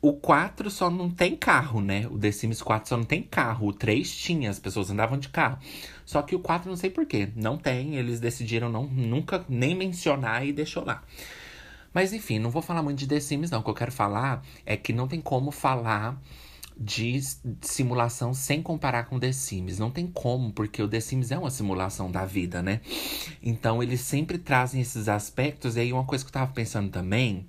[0.00, 2.08] O 4 só não tem carro, né?
[2.10, 3.68] O The Sims 4 só não tem carro.
[3.68, 5.58] O 3 tinha, as pessoas andavam de carro.
[6.04, 7.28] Só que o 4 não sei porquê.
[7.36, 11.04] Não tem, eles decidiram não nunca nem mencionar e deixou lá.
[11.94, 13.60] Mas enfim, não vou falar muito de The Sims, não.
[13.60, 16.20] O que eu quero falar é que não tem como falar
[16.76, 17.20] de
[17.60, 19.78] simulação sem comparar com The Sims.
[19.78, 22.80] Não tem como, porque o The Sims é uma simulação da vida, né?
[23.42, 25.76] Então eles sempre trazem esses aspectos.
[25.76, 27.46] E aí, uma coisa que eu tava pensando também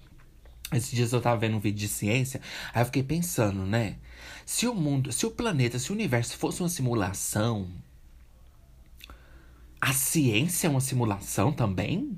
[0.77, 2.41] esses dias eu tava vendo um vídeo de ciência,
[2.73, 3.97] aí eu fiquei pensando, né?
[4.45, 7.69] Se o mundo, se o planeta, se o universo fosse uma simulação,
[9.79, 12.17] a ciência é uma simulação também?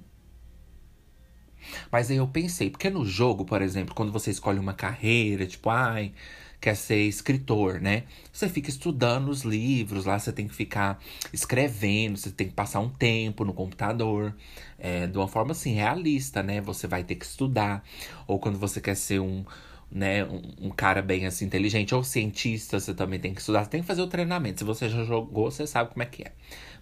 [1.91, 5.69] Mas aí eu pensei, porque no jogo, por exemplo, quando você escolhe uma carreira, tipo,
[5.69, 6.13] ai,
[6.59, 8.03] quer ser escritor, né?
[8.31, 10.99] Você fica estudando os livros, lá você tem que ficar
[11.31, 14.35] escrevendo, você tem que passar um tempo no computador,
[14.77, 16.61] é, de uma forma assim, realista, né?
[16.61, 17.83] Você vai ter que estudar.
[18.27, 19.45] Ou quando você quer ser um,
[19.95, 23.69] né, um, um, cara bem assim inteligente ou cientista, você também tem que estudar, você
[23.69, 24.59] tem que fazer o treinamento.
[24.59, 26.33] Se você já jogou, você sabe como é que é.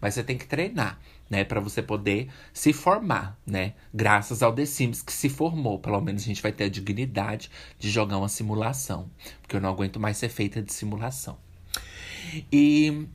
[0.02, 1.00] Mas você tem que treinar,
[1.30, 3.74] né, para você poder se formar, né?
[3.94, 7.52] Graças ao The Sims que se formou, pelo menos a gente vai ter a dignidade
[7.78, 9.08] de jogar uma simulação,
[9.44, 11.38] porque eu não aguento mais ser feita de simulação.
[12.52, 13.08] E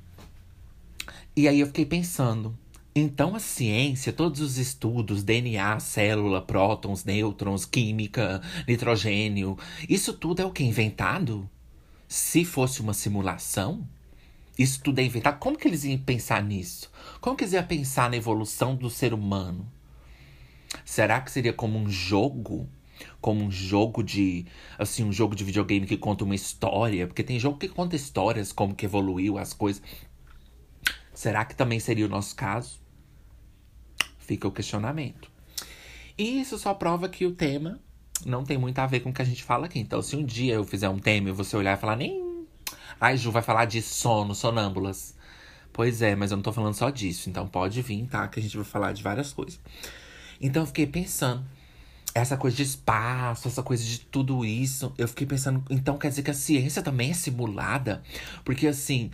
[1.35, 2.57] e aí eu fiquei pensando,
[2.99, 9.57] então, a ciência, todos os estudos, DNA, célula, prótons, nêutrons, química, nitrogênio,
[9.89, 10.65] isso tudo é o que?
[10.65, 11.49] Inventado?
[12.07, 13.87] Se fosse uma simulação?
[14.59, 15.39] Isso tudo é inventado?
[15.39, 16.91] Como que eles iam pensar nisso?
[17.21, 19.71] Como que eles iam pensar na evolução do ser humano?
[20.85, 22.69] Será que seria como um jogo?
[23.21, 24.47] Como um jogo de.
[24.77, 27.07] Assim, um jogo de videogame que conta uma história?
[27.07, 29.81] Porque tem jogo que conta histórias, como que evoluiu as coisas.
[31.15, 32.88] Será que também seria o nosso caso?
[34.29, 35.31] Fica o questionamento.
[36.19, 37.81] E isso só prova que o tema
[38.27, 39.79] não tem muito a ver com o que a gente fala aqui.
[39.79, 42.47] Então, se um dia eu fizer um tema e você olhar e falar, nem.
[43.01, 45.17] Ai, Ju, vai falar de sono, sonâmbulas.
[45.73, 47.31] Pois é, mas eu não tô falando só disso.
[47.31, 48.29] Então pode vir, tá?
[48.29, 49.59] Que a gente vai falar de várias coisas.
[50.39, 51.43] Então eu fiquei pensando.
[52.15, 54.93] Essa coisa de espaço, essa coisa de tudo isso.
[54.99, 58.03] Eu fiquei pensando, então quer dizer que a ciência também é simulada?
[58.45, 59.11] Porque assim,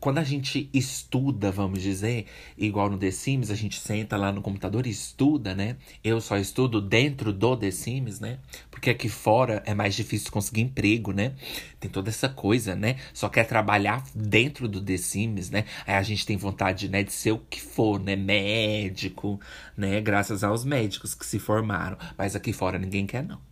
[0.00, 4.42] quando a gente estuda, vamos dizer, igual no The Sims, a gente senta lá no
[4.42, 5.76] computador e estuda, né?
[6.04, 8.38] Eu só estudo dentro do The Sims, né?
[8.70, 11.34] Porque aqui fora é mais difícil conseguir emprego, né?
[11.80, 12.96] Tem toda essa coisa, né?
[13.14, 15.64] Só quer trabalhar dentro do The Sims, né?
[15.86, 18.14] Aí a gente tem vontade, né, de ser o que for, né?
[18.14, 19.40] Médico,
[19.76, 20.00] né?
[20.00, 21.96] Graças aos médicos que se formaram.
[22.16, 23.47] Mas aqui fora ninguém quer, não.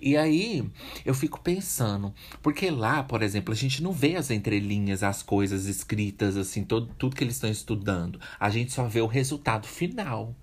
[0.00, 0.68] E aí
[1.04, 5.66] eu fico pensando, porque lá, por exemplo, a gente não vê as entrelinhas, as coisas
[5.66, 8.20] escritas, assim, todo, tudo que eles estão estudando.
[8.38, 10.34] A gente só vê o resultado final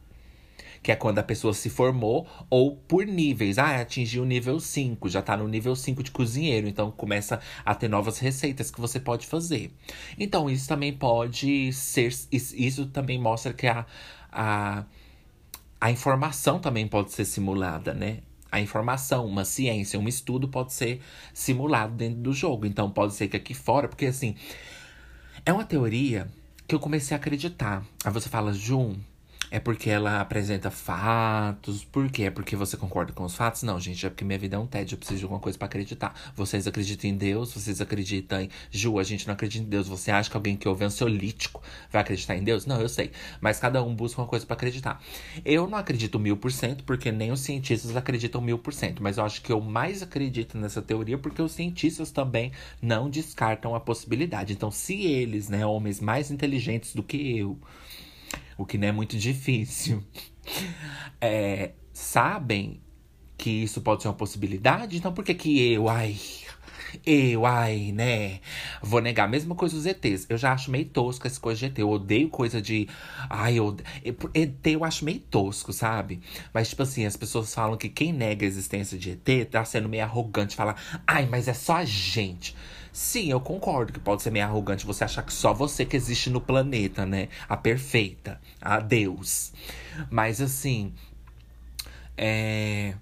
[0.85, 3.57] que é quando a pessoa se formou, ou por níveis.
[3.57, 7.73] Ah, atingiu o nível 5, já tá no nível 5 de cozinheiro, então começa a
[7.73, 9.71] ter novas receitas que você pode fazer.
[10.15, 12.13] Então, isso também pode ser.
[12.31, 13.83] Isso também mostra que a,
[14.31, 14.85] a,
[15.81, 18.19] a informação também pode ser simulada, né?
[18.55, 21.01] A informação, uma ciência, um estudo pode ser
[21.33, 22.65] simulado dentro do jogo.
[22.65, 24.35] Então pode ser que aqui fora, porque assim,
[25.45, 26.27] é uma teoria
[26.65, 27.85] que eu comecei a acreditar.
[28.03, 28.95] Aí você fala, Jun,
[29.51, 31.83] é porque ela apresenta fatos.
[31.83, 32.23] Por quê?
[32.23, 33.63] É porque você concorda com os fatos?
[33.63, 34.95] Não, gente, é porque minha vida é um tédio.
[34.95, 36.13] Eu preciso de alguma coisa para acreditar.
[36.35, 38.49] Vocês acreditam em Deus, vocês acreditam em.
[38.71, 39.87] Ju, a gente não acredita em Deus.
[39.87, 42.65] Você acha que alguém que ouve ansiolítico vai acreditar em Deus?
[42.65, 43.11] Não, eu sei.
[43.39, 45.01] Mas cada um busca uma coisa para acreditar.
[45.43, 49.01] Eu não acredito mil por cento, porque nem os cientistas acreditam mil por cento.
[49.01, 53.75] Mas eu acho que eu mais acredito nessa teoria porque os cientistas também não descartam
[53.75, 54.53] a possibilidade.
[54.53, 57.57] Então, se eles, né, homens mais inteligentes do que eu,
[58.57, 60.03] o que não é muito difícil,
[61.19, 62.81] é, sabem
[63.37, 66.17] que isso pode ser uma possibilidade, então por que que eu, ai,
[67.05, 68.39] eu, ai, né?
[68.81, 69.27] Vou negar.
[69.27, 70.25] Mesma coisa os ETs.
[70.29, 71.79] Eu já acho meio tosco essa coisa de ET.
[71.79, 72.87] Eu odeio coisa de.
[73.29, 73.75] Ai, eu.
[74.33, 76.21] ET eu acho meio tosco, sabe?
[76.53, 79.89] Mas, tipo assim, as pessoas falam que quem nega a existência de ET tá sendo
[79.89, 80.55] meio arrogante.
[80.55, 82.55] Fala, ai, mas é só a gente.
[82.95, 86.29] Sim, eu concordo que pode ser meio arrogante você achar que só você que existe
[86.29, 87.27] no planeta, né?
[87.49, 89.51] A perfeita, a Deus.
[90.09, 90.93] Mas assim.
[92.17, 92.95] É.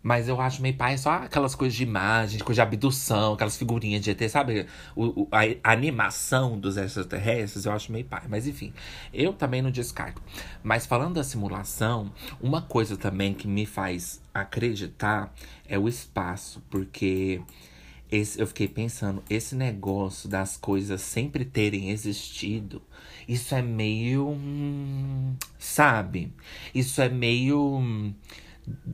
[0.00, 4.00] Mas eu acho meio pai só aquelas coisas de imagem, coisa de abdução, aquelas figurinhas
[4.00, 4.68] de ET, sabe?
[4.94, 8.22] O, o, a, animação dos extraterrestres, eu acho meio pai.
[8.28, 8.72] Mas enfim,
[9.12, 10.22] eu também não descarto.
[10.62, 15.34] Mas falando da simulação, uma coisa também que me faz acreditar
[15.66, 17.42] é o espaço, porque
[18.16, 22.80] esse, eu fiquei pensando, esse negócio das coisas sempre terem existido,
[23.28, 24.28] isso é meio.
[24.28, 26.32] Hum, sabe?
[26.74, 27.78] Isso é meio.
[27.78, 28.14] Hum,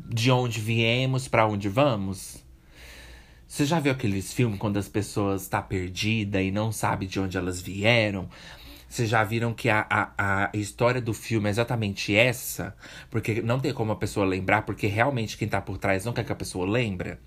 [0.08, 2.42] de onde viemos para onde vamos?
[3.46, 7.20] Você já viu aqueles filmes quando as pessoas estão tá perdidas e não sabe de
[7.20, 8.28] onde elas vieram?
[8.88, 12.74] Vocês já viram que a, a, a história do filme é exatamente essa?
[13.10, 16.24] Porque não tem como a pessoa lembrar, porque realmente quem tá por trás não quer
[16.24, 17.18] que a pessoa lembre.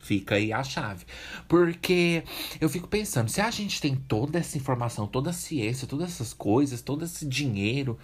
[0.00, 1.04] Fica aí a chave.
[1.46, 2.24] Porque
[2.60, 6.32] eu fico pensando, se a gente tem toda essa informação, toda a ciência, todas essas
[6.32, 7.98] coisas, todo esse dinheiro,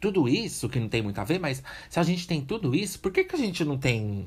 [0.00, 2.98] tudo isso que não tem muito a ver, mas se a gente tem tudo isso,
[2.98, 4.26] por que, que a gente não tem.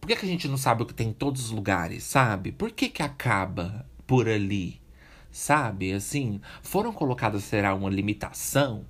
[0.00, 2.52] Por que, que a gente não sabe o que tem em todos os lugares, sabe?
[2.52, 4.80] Por que, que acaba por ali?
[5.30, 5.92] Sabe?
[5.92, 8.86] Assim, foram colocadas, será uma limitação?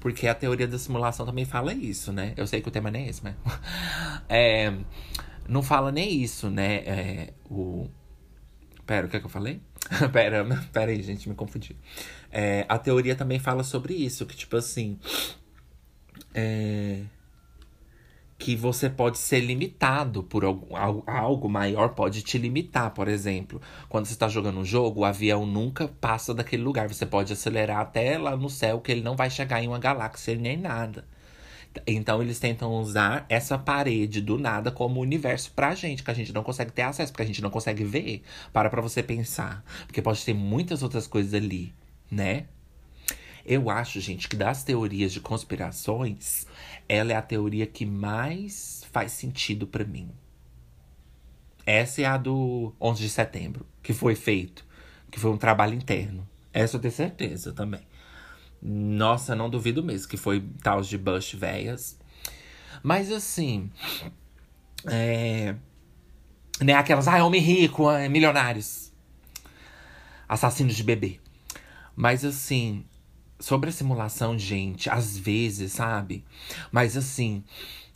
[0.00, 2.34] Porque a teoria da simulação também fala isso, né?
[2.36, 3.34] Eu sei que o tema nem é esse, mas.
[4.28, 4.74] é
[5.48, 6.76] não fala nem isso, né?
[6.76, 7.88] É, o...
[8.86, 9.60] Pera, o que é que eu falei?
[10.12, 11.76] pera, pera aí, gente, me confundi.
[12.30, 14.98] É, a teoria também fala sobre isso, que tipo assim.
[16.34, 17.02] É,
[18.38, 23.60] que você pode ser limitado por algum, algo maior pode te limitar, por exemplo.
[23.88, 26.88] Quando você está jogando um jogo, o avião nunca passa daquele lugar.
[26.88, 30.36] Você pode acelerar até lá no céu, que ele não vai chegar em uma galáxia
[30.36, 31.04] nem nada.
[31.86, 36.32] Então eles tentam usar essa parede do nada como universo pra gente, que a gente
[36.32, 38.22] não consegue ter acesso, porque a gente não consegue ver.
[38.52, 39.64] Para pra você pensar.
[39.86, 41.74] Porque pode ter muitas outras coisas ali,
[42.10, 42.46] né?
[43.44, 46.46] Eu acho, gente, que das teorias de conspirações,
[46.86, 50.10] ela é a teoria que mais faz sentido para mim.
[51.64, 54.66] Essa é a do 11 de setembro, que foi feito,
[55.10, 56.28] que foi um trabalho interno.
[56.52, 57.87] Essa eu tenho certeza também.
[58.60, 61.98] Nossa, não duvido mesmo que foi tal de Bush velhas.
[62.82, 63.70] Mas assim.
[64.86, 65.54] É.
[66.60, 68.92] Né, aquelas, ah, homem rico, milionários.
[70.28, 71.20] Assassinos de bebê.
[71.94, 72.84] Mas assim,
[73.40, 76.24] sobre a simulação, gente, às vezes, sabe?
[76.72, 77.44] Mas assim,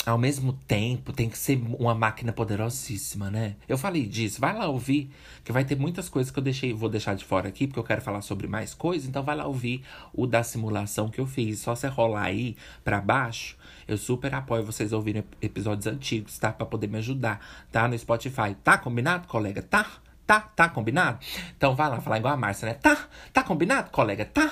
[0.05, 3.55] ao mesmo tempo, tem que ser uma máquina poderosíssima, né?
[3.69, 5.11] Eu falei disso, vai lá ouvir,
[5.45, 7.85] que vai ter muitas coisas que eu deixei, vou deixar de fora aqui, porque eu
[7.85, 11.61] quero falar sobre mais coisas, então vai lá ouvir o da simulação que eu fiz.
[11.61, 16.53] Só você rolar aí para baixo, eu super apoio vocês ouvirem episódios antigos, tá?
[16.53, 17.87] Pra poder me ajudar, tá?
[17.87, 18.57] No Spotify.
[18.63, 19.63] Tá combinado, colega?
[19.63, 19.87] Tá?
[20.27, 20.41] Tá?
[20.41, 21.19] Tá combinado?
[21.57, 22.75] Então vai lá, falar igual a Márcia, né?
[22.75, 23.07] Tá?
[23.33, 24.25] Tá combinado, colega?
[24.25, 24.51] Tá?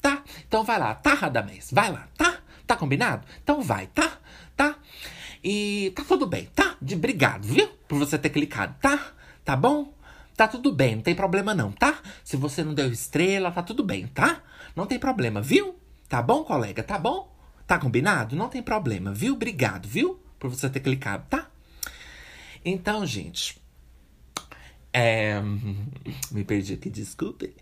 [0.00, 0.22] Tá?
[0.46, 1.70] Então vai lá, tá, Radamés?
[1.72, 2.38] Vai lá, tá?
[2.66, 3.26] Tá combinado?
[3.42, 4.18] Então vai, tá?
[4.60, 4.76] Tá?
[5.42, 6.76] E tá tudo bem, tá?
[6.82, 7.66] De obrigado, viu?
[7.88, 9.14] Por você ter clicado, tá?
[9.42, 9.94] Tá bom?
[10.36, 11.98] Tá tudo bem, não tem problema não, tá?
[12.22, 14.42] Se você não deu estrela, tá tudo bem, tá?
[14.76, 15.76] Não tem problema, viu?
[16.10, 16.82] Tá bom, colega?
[16.82, 17.34] Tá bom?
[17.66, 18.36] Tá combinado?
[18.36, 19.32] Não tem problema, viu?
[19.32, 20.20] Obrigado, viu?
[20.38, 21.50] Por você ter clicado, tá?
[22.62, 23.58] Então, gente.
[24.92, 25.40] É...
[26.30, 27.54] Me perdi aqui, desculpe.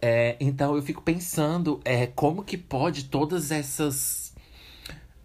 [0.00, 4.27] É, então eu fico pensando é, como que pode todas essas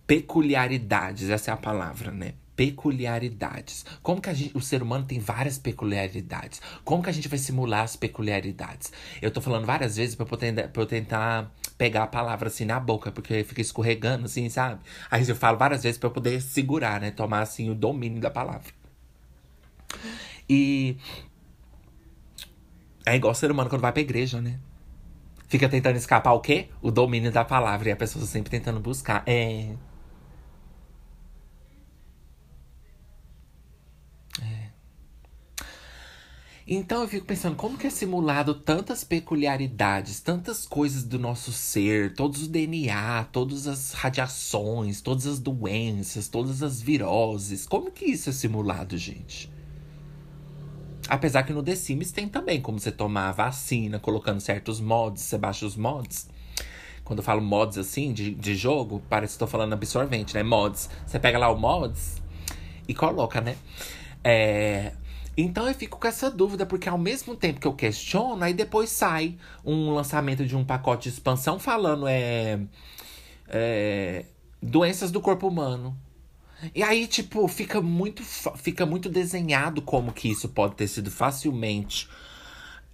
[0.06, 2.34] peculiaridades, essa é a palavra, né?
[2.56, 3.86] Peculiaridades.
[4.04, 6.62] Como que a gente, o ser humano tem várias peculiaridades?
[6.84, 8.92] Como que a gente vai simular as peculiaridades?
[9.22, 12.66] Eu tô falando várias vezes pra eu, poder, pra eu tentar pegar a palavra assim
[12.66, 14.82] na boca, porque fica escorregando, assim, sabe?
[15.10, 17.10] Aí eu falo várias vezes pra eu poder segurar, né?
[17.10, 18.72] Tomar, assim, o domínio da palavra.
[20.48, 20.98] E.
[23.06, 24.60] É igual o ser humano quando vai pra igreja, né?
[25.48, 26.70] Fica tentando escapar o quê?
[26.82, 27.90] O domínio da palavra.
[27.90, 29.24] E a pessoa sempre tentando buscar.
[29.26, 29.74] É.
[36.66, 42.14] Então eu fico pensando, como que é simulado tantas peculiaridades, tantas coisas do nosso ser,
[42.14, 47.68] todos os DNA, todas as radiações, todas as doenças, todas as viroses.
[47.68, 49.52] Como que isso é simulado, gente?
[51.10, 55.22] Apesar que no The Sims tem também como você tomar a vacina, colocando certos mods,
[55.22, 56.30] você baixa os mods.
[57.04, 60.44] Quando eu falo mods assim, de, de jogo, parece que estou falando absorvente, né?
[60.44, 60.90] Mods.
[61.06, 62.22] Você pega lá o mods
[62.88, 63.58] e coloca, né?
[64.24, 64.94] É,
[65.36, 68.90] então eu fico com essa dúvida, porque ao mesmo tempo que eu questiono, aí depois
[68.90, 72.60] sai um lançamento de um pacote de expansão falando é,
[73.48, 74.26] é
[74.62, 75.98] doenças do corpo humano.
[76.74, 82.08] E aí, tipo, fica muito, fica muito desenhado como que isso pode ter sido facilmente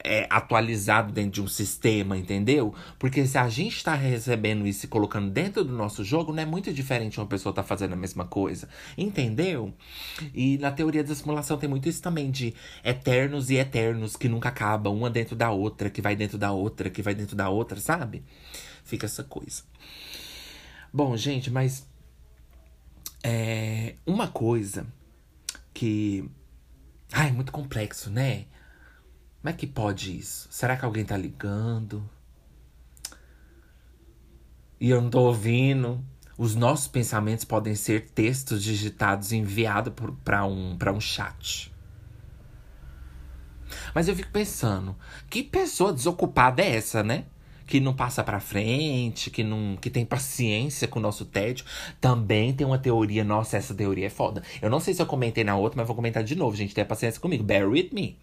[0.04, 2.74] é, atualizado dentro de um sistema, entendeu?
[2.98, 6.46] Porque se a gente está recebendo isso e colocando dentro do nosso jogo, não é
[6.46, 9.74] muito diferente uma pessoa tá fazendo a mesma coisa, entendeu?
[10.34, 14.50] E na teoria da simulação tem muito isso também de eternos e eternos que nunca
[14.50, 17.80] acabam, uma dentro da outra, que vai dentro da outra, que vai dentro da outra,
[17.80, 18.24] sabe?
[18.84, 19.64] Fica essa coisa.
[20.92, 21.88] Bom, gente, mas
[23.24, 24.88] é uma coisa
[25.74, 26.30] que
[27.12, 28.46] ai, muito complexo, né?
[29.42, 30.48] Como é que pode isso?
[30.52, 32.08] Será que alguém tá ligando?
[34.80, 36.04] E eu não tô ouvindo?
[36.38, 41.72] Os nossos pensamentos podem ser textos digitados enviados para um, pra um chat.
[43.94, 44.96] Mas eu fico pensando,
[45.30, 47.26] que pessoa desocupada é essa, né?
[47.66, 51.66] Que não passa pra frente, que não que tem paciência com o nosso tédio.
[52.02, 54.42] Também tem uma teoria, nossa, essa teoria é foda.
[54.62, 56.74] Eu não sei se eu comentei na outra, mas vou comentar de novo, gente.
[56.74, 57.44] Tenha paciência comigo.
[57.44, 58.18] Bear with me.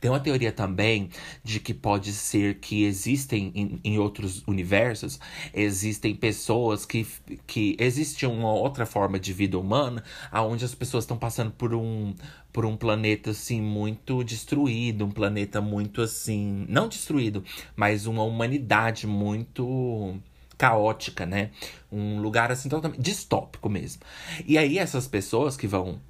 [0.00, 1.10] Tem uma teoria também
[1.42, 5.18] de que pode ser que existem em, em outros universos,
[5.52, 7.06] existem pessoas que,
[7.46, 12.14] que existe uma outra forma de vida humana, onde as pessoas estão passando por um,
[12.52, 17.44] por um planeta assim muito destruído, um planeta muito assim, não destruído,
[17.74, 20.16] mas uma humanidade muito
[20.56, 21.50] caótica, né?
[21.90, 24.02] Um lugar assim totalmente distópico mesmo.
[24.44, 26.00] E aí essas pessoas que vão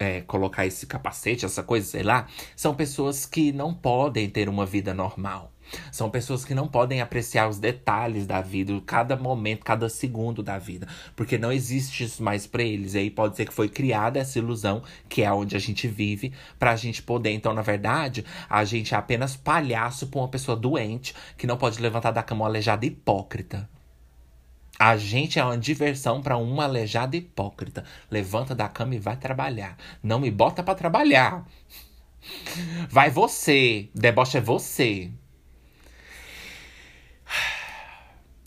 [0.00, 2.26] é, colocar esse capacete, essa coisa, sei lá,
[2.56, 5.52] são pessoas que não podem ter uma vida normal.
[5.92, 10.58] São pessoas que não podem apreciar os detalhes da vida, cada momento, cada segundo da
[10.58, 12.94] vida, porque não existe isso mais para eles.
[12.94, 16.32] E aí pode ser que foi criada essa ilusão, que é onde a gente vive,
[16.58, 17.30] pra gente poder.
[17.30, 21.80] Então, na verdade, a gente é apenas palhaço pra uma pessoa doente que não pode
[21.80, 23.68] levantar da cama aleijada hipócrita.
[24.80, 27.84] A gente é uma diversão para um aleijado hipócrita.
[28.10, 29.76] Levanta da cama e vai trabalhar.
[30.02, 31.46] Não me bota para trabalhar.
[32.88, 33.90] Vai você.
[33.94, 35.10] Deboche é você.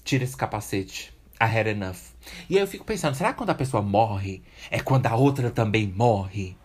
[0.03, 1.13] Tira esse capacete.
[1.39, 1.99] I had enough.
[2.49, 5.51] E aí eu fico pensando, será que quando a pessoa morre, é quando a outra
[5.51, 6.57] também morre?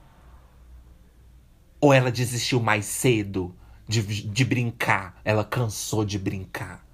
[1.79, 3.55] Ou ela desistiu mais cedo
[3.87, 5.21] de, de brincar?
[5.23, 6.88] Ela cansou de brincar?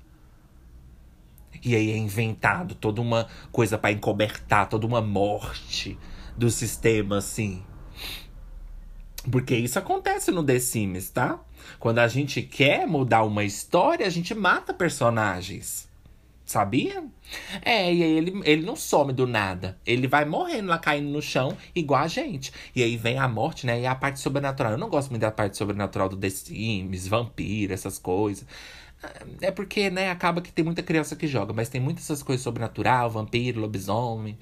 [1.65, 5.99] E aí é inventado toda uma coisa para encobertar, toda uma morte
[6.37, 7.63] do sistema, assim.
[9.31, 11.41] Porque isso acontece no The Sims, tá?
[11.79, 15.89] Quando a gente quer mudar uma história, a gente mata personagens.
[16.45, 17.03] Sabia?
[17.63, 19.79] É, e aí ele, ele não some do nada.
[19.87, 22.53] Ele vai morrendo lá, caindo no chão, igual a gente.
[22.77, 23.81] E aí vem a morte, né?
[23.81, 24.73] E a parte sobrenatural.
[24.73, 28.47] Eu não gosto muito da parte sobrenatural do The Sims, vampiro, essas coisas.
[29.41, 32.43] É porque, né, acaba que tem muita criança que joga, mas tem muitas essas coisas
[32.43, 34.39] sobrenatural, vampiro, lobisomem.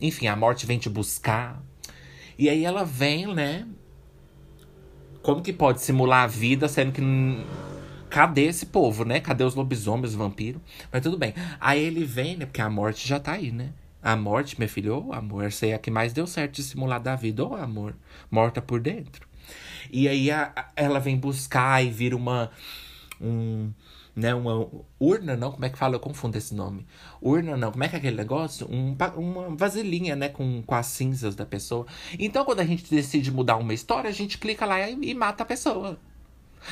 [0.00, 1.62] Enfim, a morte vem te buscar.
[2.38, 3.66] E aí ela vem, né?
[5.22, 7.02] Como que pode simular a vida sendo que.
[8.08, 9.20] Cadê esse povo, né?
[9.20, 10.62] Cadê os lobisomens, os vampiros?
[10.92, 11.34] Mas tudo bem.
[11.60, 12.46] Aí ele vem, né?
[12.46, 13.72] Porque a morte já tá aí, né?
[14.02, 17.16] A morte, meu filho, oh, amor, sei a que mais deu certo de simular da
[17.16, 17.96] vida, ô oh, amor,
[18.30, 19.26] morta por dentro.
[19.90, 22.50] E aí a, ela vem buscar e vira uma.
[23.20, 23.72] Um,
[24.16, 24.34] né?
[24.34, 24.66] Uma
[24.98, 25.94] urna, não, como é que fala?
[25.96, 26.86] Eu confundo esse nome.
[27.20, 28.66] Urna, não, como é que é aquele negócio?
[28.70, 31.86] Um, uma vasilhinha, né, com, com as cinzas da pessoa.
[32.18, 35.42] Então, quando a gente decide mudar uma história, a gente clica lá e, e mata
[35.42, 35.98] a pessoa.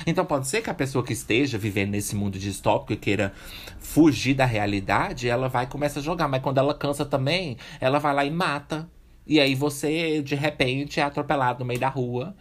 [0.06, 3.32] Então pode ser que a pessoa que esteja vivendo nesse mundo distópico e queira
[3.78, 6.26] fugir da realidade, ela vai começa a jogar.
[6.26, 8.88] Mas quando ela cansa também, ela vai lá e mata.
[9.26, 12.34] E aí você, de repente, é atropelado no meio da rua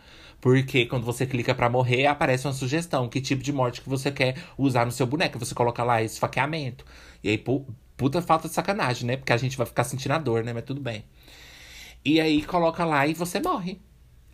[0.44, 3.08] porque quando você clica para morrer, aparece uma sugestão.
[3.08, 5.39] Que tipo de morte que você quer usar no seu boneco.
[5.39, 6.84] Você coloca lá esfaqueamento.
[7.24, 7.41] E aí,
[7.96, 9.16] puta falta de sacanagem, né?
[9.16, 10.52] Porque a gente vai ficar sentindo a dor, né?
[10.52, 11.06] Mas tudo bem.
[12.04, 13.80] E aí coloca lá e você morre.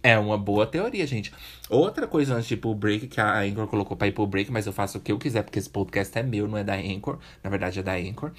[0.02, 1.32] É uma boa teoria, gente.
[1.70, 4.52] Outra coisa antes de ir pro break, que a Anchor colocou pra ir pro break,
[4.52, 6.74] mas eu faço o que eu quiser, porque esse podcast é meu, não é da
[6.74, 7.20] Anchor.
[7.44, 8.32] Na verdade, é da Anchor.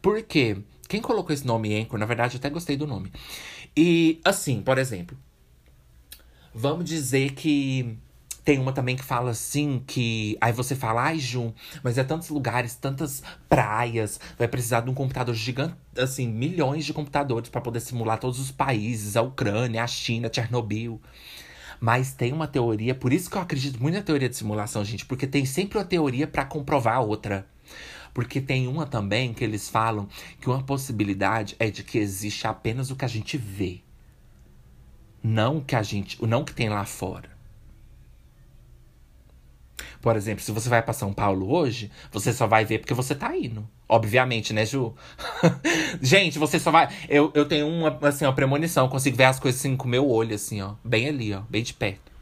[0.00, 0.56] Por quê?
[0.88, 3.12] Quem colocou esse nome Anchor, na verdade, eu até gostei do nome.
[3.76, 5.18] E, assim, por exemplo,
[6.54, 7.98] vamos dizer que
[8.44, 10.36] tem uma também que fala assim, que.
[10.40, 11.52] Aí você fala, ai, Jun,
[11.82, 16.92] mas é tantos lugares, tantas praias, vai precisar de um computador gigante, assim, milhões de
[16.92, 21.00] computadores para poder simular todos os países, a Ucrânia, a China, Chernobyl.
[21.80, 25.06] Mas tem uma teoria, por isso que eu acredito muito na teoria de simulação, gente,
[25.06, 27.46] porque tem sempre uma teoria para comprovar a outra.
[28.12, 30.06] Porque tem uma também que eles falam
[30.40, 33.82] que uma possibilidade é de que existe apenas o que a gente vê.
[35.26, 37.30] Não que a gente, não o que tem lá fora.
[40.02, 43.14] Por exemplo, se você vai para São Paulo hoje, você só vai ver porque você
[43.14, 43.66] tá indo.
[43.88, 44.94] Obviamente, né, Ju?
[46.02, 46.90] gente, você só vai.
[47.08, 50.34] Eu, eu tenho uma, assim, uma premonição, consigo ver as coisas assim com meu olho,
[50.34, 50.74] assim, ó.
[50.84, 51.40] Bem ali, ó.
[51.48, 52.12] Bem de perto.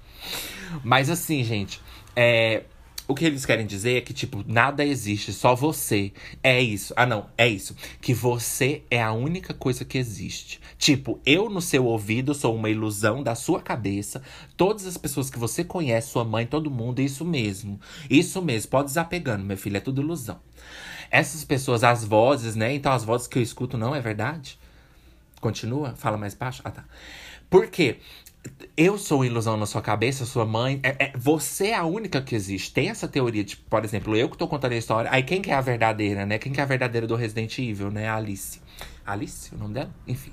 [0.84, 1.80] Mas assim, gente,
[2.14, 2.62] é,
[3.08, 6.12] o que eles querem dizer é que, tipo, nada existe, só você.
[6.42, 6.94] É isso.
[6.96, 7.76] Ah, não, é isso.
[8.00, 10.60] Que você é a única coisa que existe.
[10.78, 14.22] Tipo, eu no seu ouvido sou uma ilusão da sua cabeça.
[14.56, 17.80] Todas as pessoas que você conhece, sua mãe, todo mundo, é isso mesmo.
[18.08, 20.40] Isso mesmo, pode desapegando, meu filho, é tudo ilusão.
[21.10, 22.74] Essas pessoas, as vozes, né?
[22.74, 24.58] Então, as vozes que eu escuto não é verdade?
[25.40, 25.94] Continua?
[25.96, 26.62] Fala mais baixo?
[26.64, 26.84] Ah, tá.
[27.50, 27.98] Por quê?
[28.76, 30.80] Eu sou ilusão na sua cabeça, sua mãe.
[30.82, 32.72] É, é, você é a única que existe.
[32.72, 35.10] Tem essa teoria de, por exemplo, eu que tô contando a história.
[35.12, 36.38] Aí quem que é a verdadeira, né?
[36.38, 38.08] Quem que é a verdadeira do Resident Evil, né?
[38.08, 38.60] A Alice.
[39.04, 39.94] Alice, o nome dela?
[40.06, 40.32] Enfim.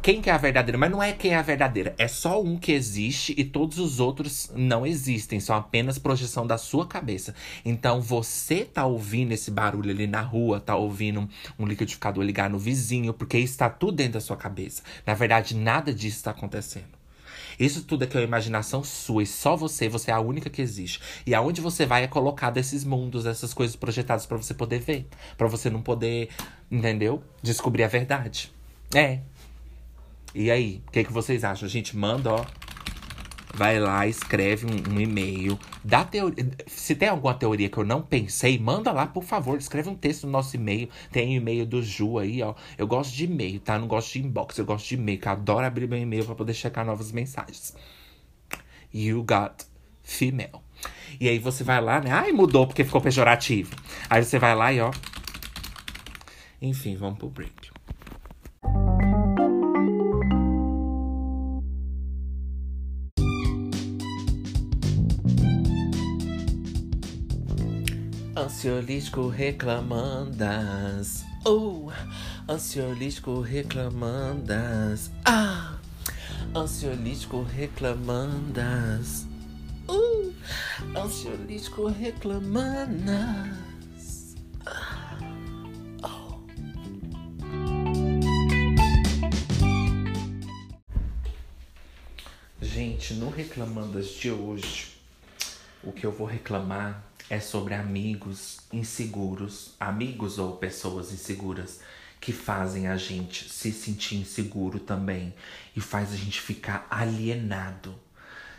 [0.00, 0.78] Quem que é a verdadeira?
[0.78, 1.94] Mas não é quem é a verdadeira.
[1.98, 5.40] É só um que existe e todos os outros não existem.
[5.40, 7.34] São apenas projeção da sua cabeça.
[7.64, 12.58] Então você tá ouvindo esse barulho ali na rua, tá ouvindo um liquidificador ligar no
[12.58, 14.82] vizinho, porque está tudo dentro da sua cabeça.
[15.04, 16.97] Na verdade, nada disso está acontecendo.
[17.58, 20.62] Isso tudo aqui é uma imaginação sua e só você, você é a única que
[20.62, 21.00] existe.
[21.26, 25.08] E aonde você vai é colocado esses mundos, essas coisas projetadas para você poder ver,
[25.36, 26.28] para você não poder,
[26.70, 27.22] entendeu?
[27.42, 28.52] Descobrir a verdade.
[28.94, 29.20] É.
[30.34, 31.68] E aí, o que, que vocês acham?
[31.68, 32.44] Gente manda, ó,
[33.54, 35.58] vai lá, escreve um, um, e-mail.
[35.82, 36.48] Dá teoria.
[36.66, 39.58] Se tem alguma teoria que eu não pensei, manda lá, por favor.
[39.58, 40.88] Escreve um texto no nosso e-mail.
[41.10, 42.54] Tem o e-mail do Ju aí, ó.
[42.76, 43.78] Eu gosto de e-mail, tá?
[43.78, 46.34] não gosto de inbox, eu gosto de e-mail, que eu adoro abrir meu e-mail pra
[46.34, 47.74] poder checar novas mensagens.
[48.92, 49.66] You got
[50.02, 50.62] female.
[51.20, 52.10] E aí você vai lá, né?
[52.10, 53.74] Ai, mudou porque ficou pejorativo.
[54.08, 54.90] Aí você vai lá e ó.
[56.60, 57.57] Enfim, vamos pro break.
[68.48, 71.22] Ansiolítico reclamandas.
[71.44, 71.90] Oh,
[72.48, 75.10] ansiolítico reclamandas.
[75.22, 75.76] Ah,
[76.54, 79.26] ansiolítico reclamandas.
[79.86, 80.32] Uh,
[80.96, 84.34] ansiolítico reclamandas.
[86.02, 86.40] Oh.
[92.62, 94.96] Gente, no Reclamandas de hoje,
[95.84, 101.80] o que eu vou reclamar é sobre amigos inseguros, amigos ou pessoas inseguras
[102.20, 105.34] que fazem a gente se sentir inseguro também
[105.76, 107.94] e faz a gente ficar alienado.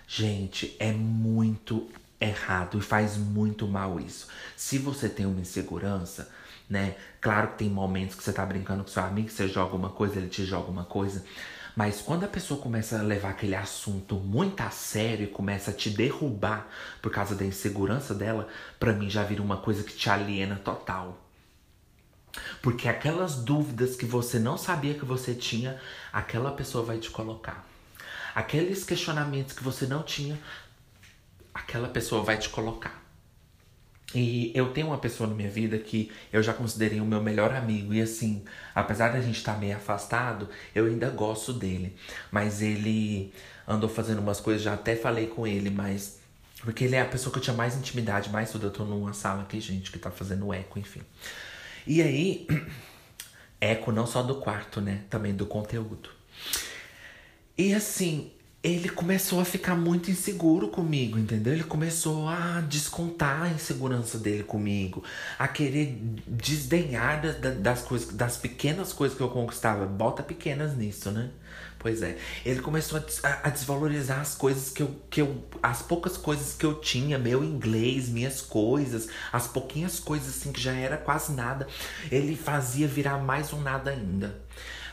[0.08, 1.90] Gente, é muito
[2.20, 4.28] errado e faz muito mal isso.
[4.56, 6.30] Se você tem uma insegurança,
[6.70, 6.96] né?
[7.20, 10.18] Claro que tem momentos que você tá brincando com seu amigo, você joga uma coisa,
[10.18, 11.26] ele te joga uma coisa.
[11.80, 15.74] Mas quando a pessoa começa a levar aquele assunto muito a sério e começa a
[15.74, 16.68] te derrubar
[17.02, 21.18] por causa da insegurança dela, para mim já vira uma coisa que te aliena total.
[22.62, 25.80] Porque aquelas dúvidas que você não sabia que você tinha,
[26.12, 27.66] aquela pessoa vai te colocar.
[28.36, 30.38] Aqueles questionamentos que você não tinha,
[31.54, 32.99] aquela pessoa vai te colocar.
[34.14, 37.54] E eu tenho uma pessoa na minha vida que eu já considerei o meu melhor
[37.54, 37.94] amigo.
[37.94, 38.44] E assim,
[38.74, 41.96] apesar da gente estar tá meio afastado, eu ainda gosto dele.
[42.32, 43.32] Mas ele
[43.68, 46.20] andou fazendo umas coisas, já até falei com ele, mas.
[46.62, 48.68] Porque ele é a pessoa que eu tinha mais intimidade, mais tudo.
[48.68, 51.02] Eu tô numa sala aqui, gente, que tá fazendo eco, enfim.
[51.86, 52.48] E aí,
[53.62, 55.04] eco não só do quarto, né?
[55.10, 56.10] Também do conteúdo.
[57.56, 58.32] E assim,
[58.62, 61.54] ele começou a ficar muito inseguro comigo, entendeu?
[61.54, 65.02] Ele começou a descontar a insegurança dele comigo,
[65.38, 65.98] a querer
[66.28, 69.86] desdenhar das, das coisas, das pequenas coisas que eu conquistava.
[69.86, 71.30] Bota pequenas nisso, né?
[71.80, 72.18] Pois é.
[72.46, 75.42] Ele começou a, a, desvalorizar as coisas que eu, que eu.
[75.64, 80.60] As poucas coisas que eu tinha, meu inglês, minhas coisas, as pouquinhas coisas assim que
[80.60, 81.66] já era quase nada.
[82.12, 84.38] Ele fazia virar mais um nada ainda.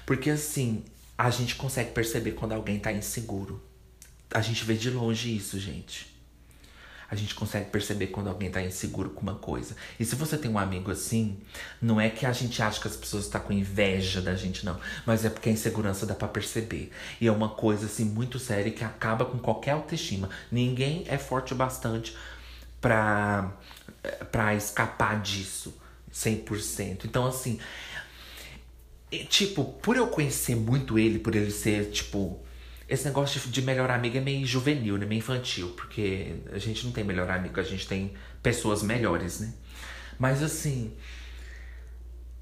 [0.06, 0.84] Porque assim,
[1.16, 3.62] a gente consegue perceber quando alguém tá inseguro.
[4.32, 6.14] a gente vê de longe isso, gente.
[7.08, 9.76] A gente consegue perceber quando alguém tá inseguro com uma coisa.
[9.98, 11.38] E se você tem um amigo assim,
[11.80, 14.66] não é que a gente acha que as pessoas estão tá com inveja da gente,
[14.66, 14.78] não.
[15.06, 16.90] Mas é porque a insegurança dá para perceber.
[17.20, 20.28] E é uma coisa assim muito séria que acaba com qualquer autoestima.
[20.50, 22.16] Ninguém é forte o bastante
[22.80, 23.52] pra,
[24.32, 25.72] pra escapar disso
[26.12, 27.04] 100%.
[27.04, 27.60] Então, assim,
[29.10, 32.40] tipo, por eu conhecer muito ele, por ele ser, tipo,
[32.88, 35.06] esse negócio de, melhor amigo é meio juvenil, né?
[35.06, 39.52] Meio infantil, porque a gente não tem melhor amigo, a gente tem pessoas melhores, né?
[40.18, 40.92] Mas assim,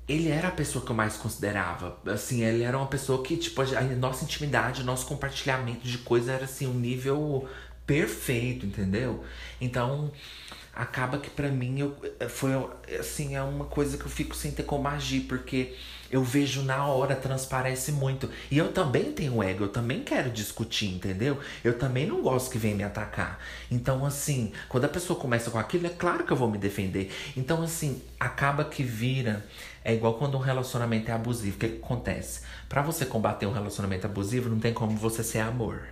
[0.07, 1.99] ele era a pessoa que eu mais considerava.
[2.07, 6.45] Assim, ele era uma pessoa que, tipo, a nossa intimidade, nosso compartilhamento de coisas era
[6.45, 7.49] assim, um nível
[7.87, 9.25] perfeito, entendeu?
[9.61, 10.13] Então,
[10.75, 11.97] acaba que para mim eu,
[12.29, 12.51] foi
[12.99, 15.75] assim, é uma coisa que eu fico sem ter como agir, porque
[16.15, 18.31] eu vejo na hora, transparece muito.
[18.49, 21.41] E eu também tenho ego, eu também quero discutir, entendeu?
[21.65, 23.41] Eu também não gosto que venha me atacar.
[23.69, 27.11] Então, assim, quando a pessoa começa com aquilo, é claro que eu vou me defender.
[27.37, 29.45] Então, assim, acaba que vira.
[29.85, 31.57] É igual quando um relacionamento é abusivo.
[31.57, 32.43] O que, que acontece?
[32.69, 35.83] Para você combater um relacionamento abusivo, não tem como você ser amor.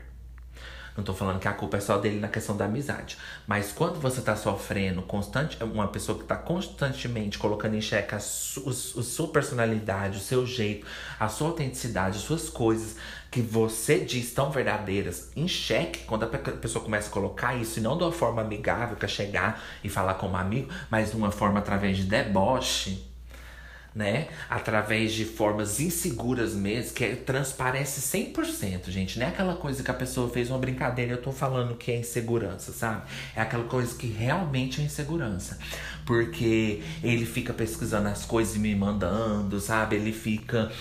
[0.96, 3.16] Não tô falando que a culpa é só dele na questão da amizade.
[3.46, 8.20] Mas quando você tá sofrendo constante, uma pessoa que tá constantemente colocando em xeque a,
[8.20, 10.86] su, a sua personalidade, o seu jeito,
[11.18, 12.96] a sua autenticidade, as suas coisas
[13.30, 17.82] que você diz tão verdadeiras em xeque, quando a pessoa começa a colocar isso, e
[17.82, 21.30] não de uma forma amigável, que é chegar e falar como amigo, mas de uma
[21.30, 23.11] forma através de deboche
[23.94, 24.28] né?
[24.48, 29.18] Através de formas inseguras mesmo, que é, transparece 100%, gente.
[29.18, 31.90] Não é aquela coisa que a pessoa fez uma brincadeira e eu tô falando que
[31.90, 33.02] é insegurança, sabe?
[33.36, 35.58] É aquela coisa que realmente é insegurança.
[36.06, 39.96] Porque ele fica pesquisando as coisas e me mandando, sabe?
[39.96, 40.72] Ele fica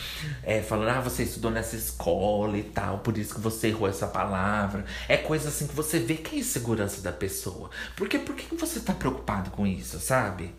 [0.43, 4.07] é, falando, ah, você estudou nessa escola e tal, por isso que você errou essa
[4.07, 4.85] palavra.
[5.07, 7.69] É coisa assim que você vê que é insegurança da pessoa.
[7.95, 10.55] Porque por que você tá preocupado com isso, sabe?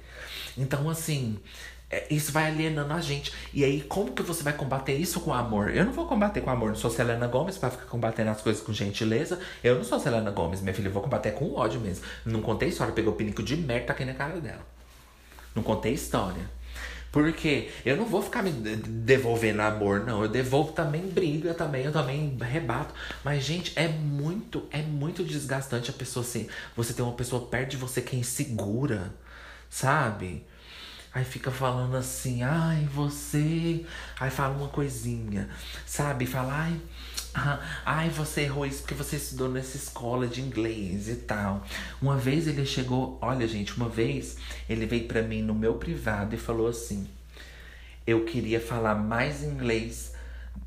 [0.57, 1.39] Então, assim,
[2.09, 3.33] isso vai alienando a gente.
[3.53, 5.75] E aí, como que você vai combater isso com amor?
[5.75, 6.71] Eu não vou combater com amor.
[6.71, 9.39] Não sou Selena Gomes pra ficar combatendo as coisas com gentileza.
[9.63, 10.89] Eu não sou Selena Gomes, minha filha.
[10.89, 12.05] Eu vou combater com ódio mesmo.
[12.25, 12.95] Não contei história.
[12.95, 14.67] Pegou o pinico de merda aqui na cara dela.
[15.55, 16.43] Não contei história.
[17.13, 20.23] Porque eu não vou ficar me devolvendo amor, não.
[20.23, 22.95] Eu devolvo também briga também, eu também rebato.
[23.23, 26.49] Mas, gente, é muito, é muito desgastante a pessoa assim.
[26.75, 29.13] Você tem uma pessoa perto de você que é insegura,
[29.69, 30.47] sabe?
[31.15, 33.85] Aí fica falando assim, ai, você.
[34.19, 35.49] Aí fala uma coisinha,
[35.87, 36.25] sabe?
[36.25, 36.81] Fala, ai.
[37.85, 41.67] Ai, você errou isso porque você estudou nessa escola de inglês e tal.
[42.01, 44.37] Uma vez ele chegou, olha, gente, uma vez
[44.69, 47.07] ele veio para mim no meu privado e falou assim:
[48.07, 50.12] Eu queria falar mais inglês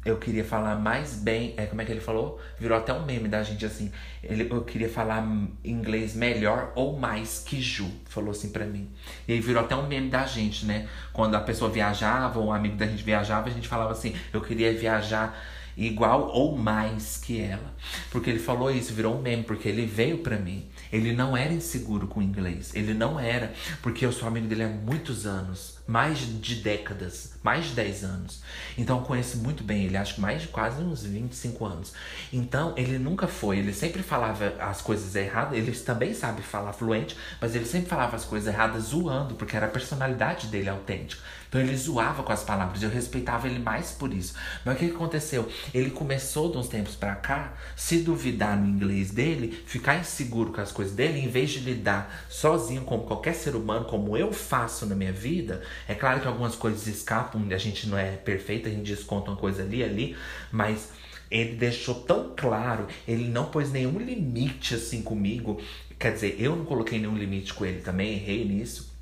[0.05, 1.55] eu queria falar mais bem.
[1.57, 2.39] É, como é que ele falou?
[2.59, 3.91] Virou até um meme da gente assim.
[4.23, 5.27] Ele, eu queria falar
[5.63, 7.91] inglês melhor ou mais que Ju.
[8.05, 8.87] Falou assim pra mim.
[9.27, 10.87] E aí virou até um meme da gente, né?
[11.11, 14.41] Quando a pessoa viajava, ou um amigo da gente viajava, a gente falava assim: eu
[14.41, 15.35] queria viajar
[15.75, 17.73] igual ou mais que ela.
[18.11, 20.69] Porque ele falou isso, virou um meme, porque ele veio pra mim.
[20.95, 22.73] Ele não era inseguro com o inglês.
[22.73, 27.65] Ele não era, porque eu sou amigo dele há muitos anos mais de décadas, mais
[27.65, 28.41] de 10 anos.
[28.77, 31.93] Então eu conheço muito bem ele, acho que mais de quase uns 25 anos.
[32.33, 37.15] Então ele nunca foi, ele sempre falava as coisas erradas, ele também sabe falar fluente,
[37.39, 41.21] mas ele sempre falava as coisas erradas zoando, porque era a personalidade dele autêntica.
[41.47, 44.33] Então ele zoava com as palavras, eu respeitava ele mais por isso.
[44.65, 45.47] Mas o que aconteceu?
[45.73, 50.59] Ele começou de uns tempos para cá se duvidar no inglês dele, ficar inseguro com
[50.59, 54.85] as coisas dele, em vez de lidar sozinho como qualquer ser humano, como eu faço
[54.85, 55.61] na minha vida.
[55.87, 59.37] É claro que algumas coisas escapam, a gente não é perfeito, a gente desconta uma
[59.37, 60.15] coisa ali ali,
[60.51, 60.89] mas
[61.29, 65.59] ele deixou tão claro, ele não pôs nenhum limite assim comigo.
[65.97, 68.93] Quer dizer, eu não coloquei nenhum limite com ele também, errei nisso.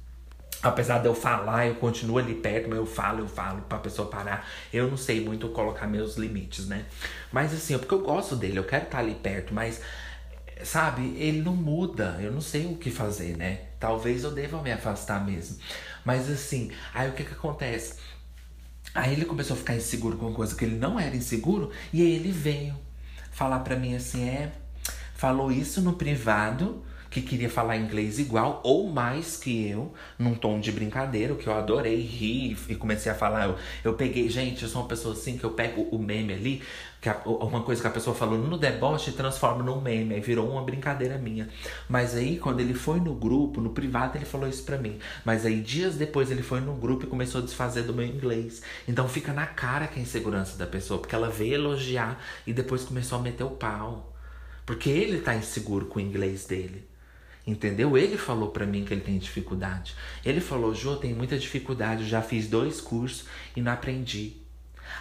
[0.63, 4.07] Apesar de eu falar, eu continuo ali perto, mas eu falo, eu falo pra pessoa
[4.07, 4.49] parar.
[4.71, 6.85] Eu não sei muito colocar meus limites, né?
[7.33, 9.81] Mas assim, é porque eu gosto dele, eu quero estar ali perto, mas
[10.63, 12.17] sabe, ele não muda.
[12.21, 13.61] Eu não sei o que fazer, né?
[13.79, 15.57] Talvez eu deva me afastar mesmo.
[16.05, 17.95] Mas assim, aí o que que acontece?
[18.93, 22.01] Aí ele começou a ficar inseguro com uma coisa que ele não era inseguro, e
[22.01, 22.75] aí ele veio
[23.31, 24.51] falar pra mim assim: é,
[25.15, 30.59] falou isso no privado que queria falar inglês igual ou mais que eu, num tom
[30.59, 33.45] de brincadeira, que eu adorei rir e comecei a falar.
[33.49, 36.63] Eu, eu peguei, gente, eu sou uma pessoa assim que eu pego o meme ali,
[37.03, 40.49] que a, uma coisa que a pessoa falou no deboche transformo num meme, aí virou
[40.49, 41.49] uma brincadeira minha.
[41.89, 44.97] Mas aí, quando ele foi no grupo, no privado, ele falou isso pra mim.
[45.25, 48.61] Mas aí, dias depois, ele foi no grupo e começou a desfazer do meu inglês.
[48.87, 52.85] Então fica na cara que é insegurança da pessoa, porque ela veio elogiar e depois
[52.85, 54.15] começou a meter o pau.
[54.65, 56.87] Porque ele tá inseguro com o inglês dele.
[57.45, 57.97] Entendeu?
[57.97, 59.93] Ele falou para mim que ele tem dificuldade.
[60.23, 63.25] Ele falou: eu tenho muita dificuldade, eu já fiz dois cursos
[63.57, 64.41] e não aprendi.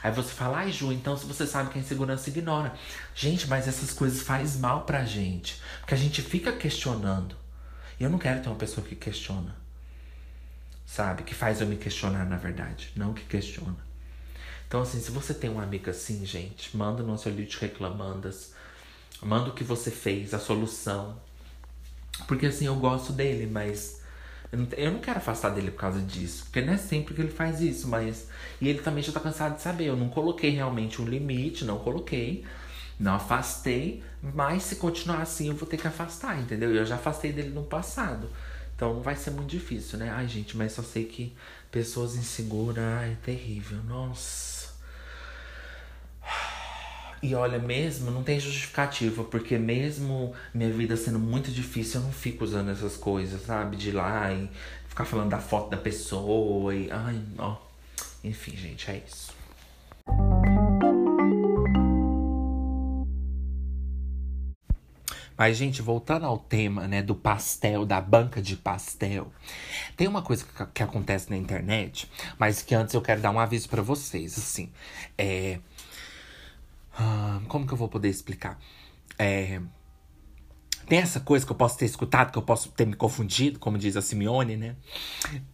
[0.03, 2.75] Aí você fala, ai Ju, então se você sabe que a insegurança ignora.
[3.15, 5.61] Gente, mas essas coisas faz mal pra gente.
[5.81, 7.37] Porque a gente fica questionando.
[8.01, 9.55] E eu não quero ter uma pessoa que questiona.
[10.85, 11.23] Sabe?
[11.23, 12.91] Que faz eu me questionar, na verdade.
[12.97, 13.77] Não que questiona.
[14.67, 18.53] Então, assim, se você tem um amigo assim, gente, manda no de reclamandas.
[19.23, 21.17] Manda o que você fez, a solução.
[22.27, 24.02] Porque assim, eu gosto dele, mas
[24.53, 26.45] eu não, quero afastar dele por causa disso.
[26.45, 28.29] Porque não é sempre que ele faz isso, mas.
[28.61, 29.87] E ele também já tá cansado de saber.
[29.87, 32.45] Eu não coloquei realmente um limite, não coloquei.
[33.01, 36.73] Não afastei, mas se continuar assim, eu vou ter que afastar, entendeu?
[36.73, 38.29] Eu já afastei dele no passado.
[38.77, 40.11] Então vai ser muito difícil, né?
[40.11, 41.35] Ai, gente, mas só sei que
[41.71, 43.79] pessoas inseguras é terrível.
[43.85, 44.62] Nossa.
[47.23, 52.13] E olha, mesmo não tem justificativa, porque mesmo minha vida sendo muito difícil, eu não
[52.13, 53.77] fico usando essas coisas, sabe?
[53.77, 54.51] De ir lá e
[54.89, 56.91] ficar falando da foto da pessoa e.
[56.91, 57.57] Ai, ó.
[58.25, 59.33] Enfim, gente, é isso.
[65.39, 69.33] Mas, gente, voltando ao tema, né, do pastel, da banca de pastel.
[69.97, 73.41] Tem uma coisa que, que acontece na internet, mas que antes eu quero dar um
[73.41, 74.71] aviso para vocês, assim.
[75.17, 75.61] É
[76.95, 78.59] ah, como que eu vou poder explicar?
[79.19, 79.61] É,
[80.87, 83.79] tem essa coisa que eu posso ter escutado, que eu posso ter me confundido, como
[83.79, 84.77] diz a Simeone, né?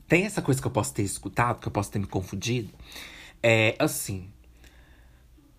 [0.07, 2.70] Tem essa coisa que eu posso ter escutado, que eu posso ter me confundido.
[3.43, 4.30] É assim.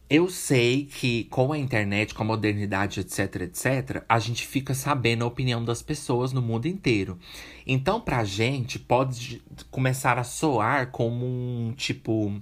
[0.09, 5.23] Eu sei que com a internet, com a modernidade, etc, etc, a gente fica sabendo
[5.23, 7.19] a opinião das pessoas no mundo inteiro.
[7.65, 12.41] Então, pra gente, pode começar a soar como um tipo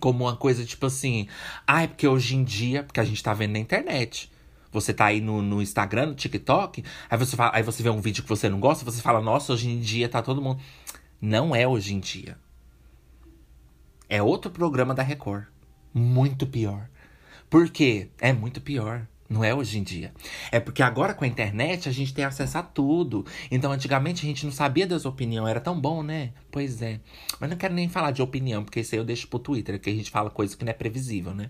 [0.00, 1.28] como uma coisa tipo assim,
[1.66, 4.30] ah, é porque hoje em dia, porque a gente tá vendo na internet.
[4.72, 8.00] Você tá aí no, no Instagram, no TikTok, aí você, fala, aí você vê um
[8.00, 10.60] vídeo que você não gosta, você fala, nossa, hoje em dia tá todo mundo.
[11.20, 12.38] Não é hoje em dia.
[14.08, 15.46] É outro programa da Record.
[15.92, 16.88] Muito pior.
[17.48, 18.10] Por quê?
[18.20, 19.06] É muito pior.
[19.30, 20.12] Não é hoje em dia.
[20.50, 23.24] É porque agora com a internet a gente tem acesso a tudo.
[23.48, 25.48] Então antigamente a gente não sabia das opiniões.
[25.48, 26.32] Era tão bom, né?
[26.50, 26.98] Pois é.
[27.38, 29.88] Mas não quero nem falar de opinião, porque isso aí eu deixo pro Twitter, que
[29.88, 31.48] a gente fala coisa que não é previsível, né?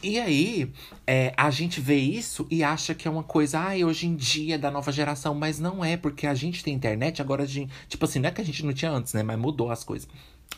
[0.00, 0.72] E aí,
[1.06, 4.16] é, a gente vê isso e acha que é uma coisa, ai, ah, hoje em
[4.16, 7.72] dia da nova geração, mas não é, porque a gente tem internet, agora a gente.
[7.88, 9.22] Tipo assim, não é que a gente não tinha antes, né?
[9.22, 10.08] Mas mudou as coisas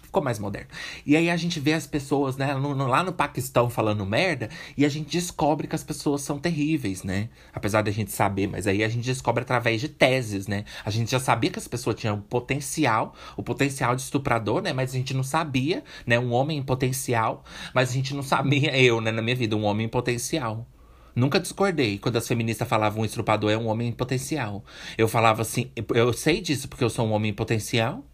[0.03, 0.68] ficou mais moderno.
[1.05, 4.49] E aí a gente vê as pessoas, né, no, no, lá no Paquistão falando merda,
[4.76, 7.28] e a gente descobre que as pessoas são terríveis, né?
[7.53, 10.64] Apesar da gente saber, mas aí a gente descobre através de teses, né?
[10.84, 14.72] A gente já sabia que as pessoas tinham potencial, o potencial de estuprador, né?
[14.72, 16.18] Mas a gente não sabia, né?
[16.18, 19.64] Um homem em potencial, mas a gente não sabia, eu, né, na minha vida, um
[19.64, 20.66] homem em potencial.
[21.14, 24.64] Nunca discordei quando as feministas falavam um estrupador é um homem em potencial.
[24.99, 28.05] Eu falava assim, eu sei disso porque eu sou um homem em potencial.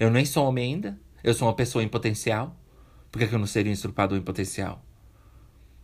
[0.00, 0.98] Eu nem sou homem ainda.
[1.22, 2.56] Eu sou uma pessoa em potencial?
[3.10, 4.84] Por que, eu não seria um estrupador em potencial?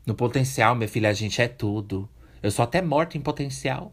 [0.07, 2.09] No potencial, minha filha, a gente é tudo.
[2.43, 3.93] Eu sou até morta em potencial.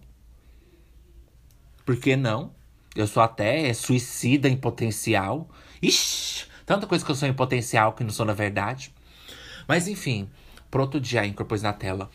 [1.86, 2.54] Por que não?
[2.96, 5.50] Eu sou até suicida em potencial.
[5.82, 8.94] Ixi, tanta coisa que eu sou em potencial que não sou na verdade.
[9.68, 10.30] Mas enfim,
[10.70, 12.12] pro outro dia, incorpôs na tela.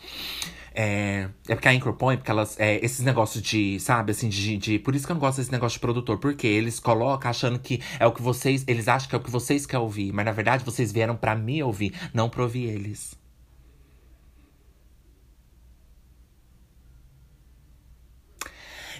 [0.79, 2.59] É, é porque a Anchor põe, porque elas.
[2.59, 4.77] É, esses negócios de, sabe, assim, de, de.
[4.77, 6.19] Por isso que eu não gosto desse negócio de produtor.
[6.19, 8.63] Porque eles colocam achando que é o que vocês.
[8.67, 10.13] Eles acham que é o que vocês querem ouvir.
[10.13, 13.15] Mas na verdade vocês vieram para mim ouvir, não pra ouvir eles.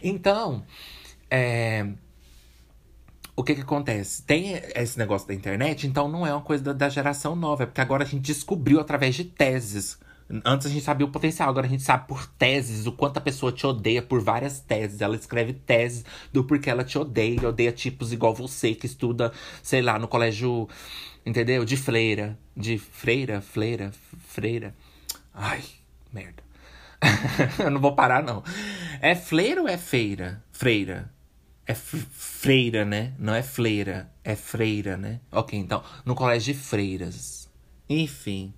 [0.02, 0.66] Então,
[1.30, 1.88] é,
[3.36, 4.24] o que que acontece?
[4.24, 7.66] Tem esse negócio da internet, então não é uma coisa da, da geração nova, é
[7.66, 10.00] porque agora a gente descobriu através de teses
[10.44, 13.22] Antes a gente sabia o potencial, agora a gente sabe por teses o quanto a
[13.22, 15.00] pessoa te odeia por várias teses.
[15.00, 16.04] Ela escreve teses
[16.34, 19.32] do porquê ela te odeia, odeia tipos igual você que estuda,
[19.64, 20.68] sei lá, no colégio,
[21.26, 21.64] entendeu?
[21.64, 24.76] De freira, de freira, freira, freira.
[25.34, 25.64] Ai,
[26.12, 26.44] merda.
[27.64, 28.44] Eu não vou parar não.
[29.02, 30.44] É fleira ou é feira?
[30.52, 31.10] Freira.
[31.66, 33.14] É freira, né?
[33.20, 35.20] Não é fleira, é freira, né?
[35.32, 37.50] Ok, então, no colégio de freiras.
[37.90, 38.54] Enfim.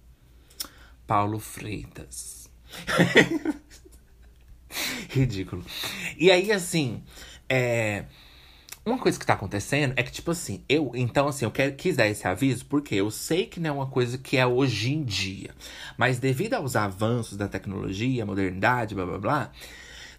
[1.09, 2.47] Paulo Freitas.
[5.09, 5.65] Ridículo.
[6.15, 7.01] E aí, assim,
[7.49, 8.05] é.
[8.85, 10.91] Uma coisa que tá acontecendo é que, tipo assim, eu.
[10.93, 13.87] Então, assim, eu quero, quis dar esse aviso porque eu sei que não é uma
[13.87, 15.49] coisa que é hoje em dia.
[15.97, 19.51] Mas devido aos avanços da tecnologia, modernidade, blá blá blá,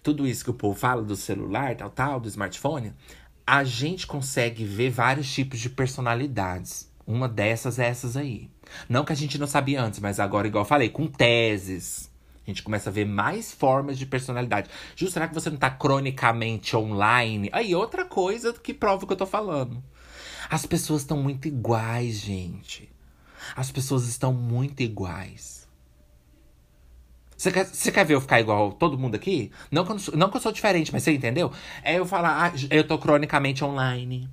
[0.02, 2.92] tudo isso que o povo fala do celular, tal, tal, do smartphone,
[3.46, 6.89] a gente consegue ver vários tipos de personalidades.
[7.06, 8.50] Uma dessas é essas aí.
[8.88, 12.10] Não que a gente não sabia antes, mas agora, igual eu falei, com teses.
[12.46, 14.70] gente começa a ver mais formas de personalidade.
[14.94, 17.48] Justo, será que você não tá cronicamente online?
[17.52, 19.82] Aí, outra coisa que prova o que eu tô falando.
[20.48, 22.90] As pessoas estão muito iguais, gente.
[23.56, 25.60] As pessoas estão muito iguais.
[27.36, 29.50] Você quer, você quer ver eu ficar igual todo mundo aqui?
[29.70, 31.50] Não que, eu, não, não que eu sou diferente, mas você entendeu?
[31.82, 34.28] É eu falar, ah, eu tô cronicamente online.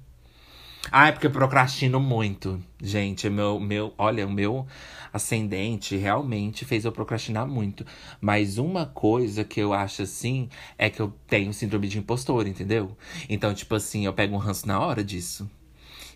[0.91, 2.61] Ah, é porque eu procrastino muito.
[2.81, 4.65] Gente, meu, meu, olha, o meu
[5.11, 7.85] ascendente realmente fez eu procrastinar muito.
[8.21, 12.95] Mas uma coisa que eu acho assim é que eu tenho síndrome de impostor, entendeu?
[13.29, 15.49] Então, tipo assim, eu pego um ranço na hora disso.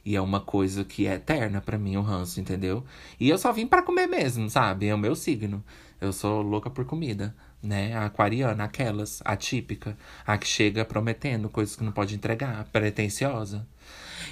[0.03, 2.84] E é uma coisa que é eterna para mim, o ranço, entendeu?
[3.19, 4.88] E eu só vim para comer mesmo, sabe?
[4.88, 5.63] É o meu signo.
[5.99, 7.93] Eu sou louca por comida, né?
[7.95, 9.95] A aquariana, aquelas, a típica,
[10.26, 13.67] a que chega prometendo coisas que não pode entregar, pretensiosa.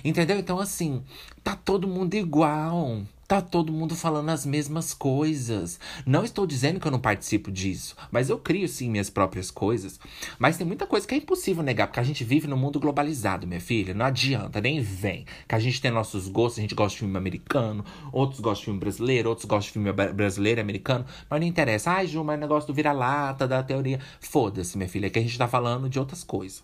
[0.03, 0.37] Entendeu?
[0.37, 1.03] Então, assim,
[1.43, 3.01] tá todo mundo igual.
[3.29, 5.79] Tá todo mundo falando as mesmas coisas.
[6.03, 9.99] Não estou dizendo que eu não participo disso, mas eu crio sim minhas próprias coisas.
[10.39, 13.45] Mas tem muita coisa que é impossível negar, porque a gente vive num mundo globalizado,
[13.45, 13.93] minha filha.
[13.93, 15.27] Não adianta, nem vem.
[15.47, 18.65] Que a gente tem nossos gostos, a gente gosta de filme americano, outros gostam de
[18.65, 21.05] filme brasileiro, outros gostam de filme brasileiro americano.
[21.29, 21.91] Mas não interessa.
[21.91, 23.99] Ai, Ju, mas negócio do vira-lata, da teoria.
[24.19, 26.63] Foda-se, minha filha, que a gente tá falando de outras coisas.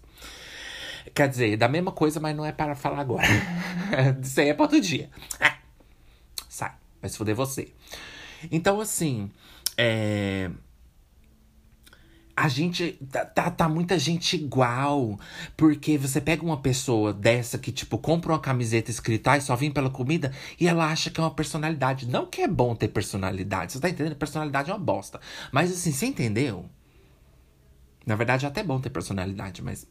[1.16, 3.26] Quer dizer, da mesma coisa, mas não é para falar agora.
[4.22, 5.10] Isso aí é para outro dia.
[6.50, 7.70] Sai, vai se fuder você.
[8.52, 9.32] Então, assim,
[9.78, 10.52] é.
[12.36, 13.00] A gente.
[13.10, 15.18] Tá, tá, tá, muita gente igual.
[15.56, 19.72] Porque você pega uma pessoa dessa que, tipo, compra uma camiseta escrita, ai, só vim
[19.72, 22.10] pela comida, e ela acha que é uma personalidade.
[22.10, 23.72] Não que é bom ter personalidade.
[23.72, 24.18] Você tá entendendo?
[24.18, 25.22] Personalidade é uma bosta.
[25.50, 26.66] Mas, assim, você entendeu?
[28.06, 29.88] Na verdade, é até bom ter personalidade, mas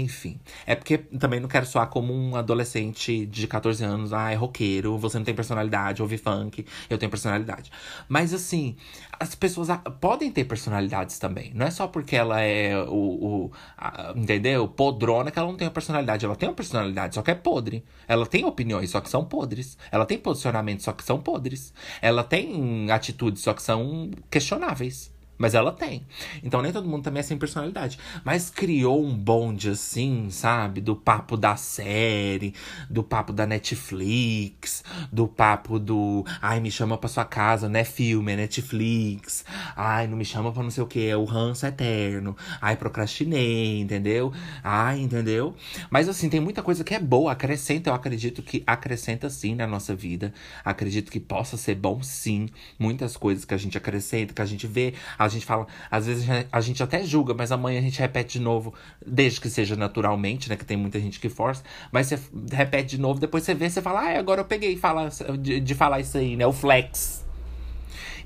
[0.00, 0.40] enfim.
[0.66, 4.12] É porque também não quero soar como um adolescente de 14 anos.
[4.12, 7.70] Ah, é roqueiro, você não tem personalidade, ouve funk, eu tenho personalidade.
[8.08, 8.76] Mas assim,
[9.18, 9.68] as pessoas
[10.00, 11.52] podem ter personalidades também.
[11.54, 12.94] Não é só porque ela é o.
[12.94, 14.66] o a, entendeu?
[14.66, 16.24] Podrona que ela não tem uma personalidade.
[16.24, 17.84] Ela tem uma personalidade, só que é podre.
[18.08, 19.76] Ela tem opiniões, só que são podres.
[19.92, 21.72] Ela tem posicionamentos, só que são podres.
[22.00, 25.12] Ela tem atitudes, só que são questionáveis.
[25.40, 26.06] Mas ela tem.
[26.44, 27.98] Então nem todo mundo também é sem personalidade.
[28.22, 30.82] Mas criou um bonde assim, sabe?
[30.82, 32.54] Do papo da série,
[32.90, 36.26] do papo da Netflix, do papo do.
[36.42, 39.42] Ai, me chama pra sua casa, não é filme, é Netflix.
[39.74, 42.36] Ai, não me chama pra não sei o que, é o ranço eterno.
[42.60, 44.34] Ai, procrastinei, entendeu?
[44.62, 45.56] Ai, entendeu?
[45.88, 47.88] Mas assim, tem muita coisa que é boa, acrescenta.
[47.88, 50.34] Eu acredito que acrescenta sim na nossa vida.
[50.62, 52.50] Acredito que possa ser bom sim.
[52.78, 54.92] Muitas coisas que a gente acrescenta, que a gente vê.
[55.18, 58.44] A gente fala, às vezes a gente até julga, mas amanhã a gente repete de
[58.44, 58.74] novo,
[59.04, 60.56] desde que seja naturalmente, né?
[60.56, 62.18] Que tem muita gente que força, mas você
[62.52, 65.08] repete de novo, depois você vê, você fala, ah, agora eu peguei fala,
[65.38, 66.46] de, de falar isso aí, né?
[66.46, 67.24] O flex.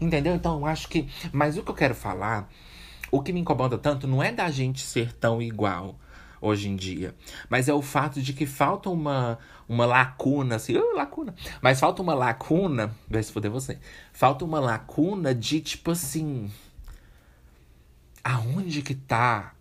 [0.00, 0.34] Entendeu?
[0.34, 1.08] Então, eu acho que.
[1.32, 2.48] Mas o que eu quero falar,
[3.10, 5.96] o que me incomoda tanto não é da gente ser tão igual
[6.40, 7.14] hoje em dia.
[7.48, 9.38] Mas é o fato de que falta uma,
[9.68, 11.34] uma lacuna, assim, lacuna.
[11.62, 13.78] Mas falta uma lacuna, vai se foder você.
[14.12, 16.50] Falta uma lacuna de tipo assim
[18.24, 19.54] aonde que tá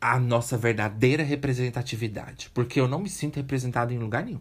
[0.00, 2.50] a nossa verdadeira representatividade?
[2.54, 4.40] Porque eu não me sinto representado em lugar nenhum.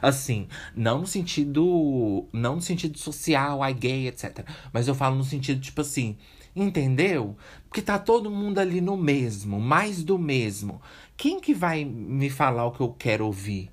[0.00, 2.26] Assim, não no sentido.
[2.32, 4.46] Não no sentido social, ai gay, etc.
[4.72, 6.16] Mas eu falo no sentido, tipo assim,
[6.54, 7.36] entendeu?
[7.68, 10.80] Porque tá todo mundo ali no mesmo, mais do mesmo.
[11.16, 13.70] Quem que vai me falar o que eu quero ouvir?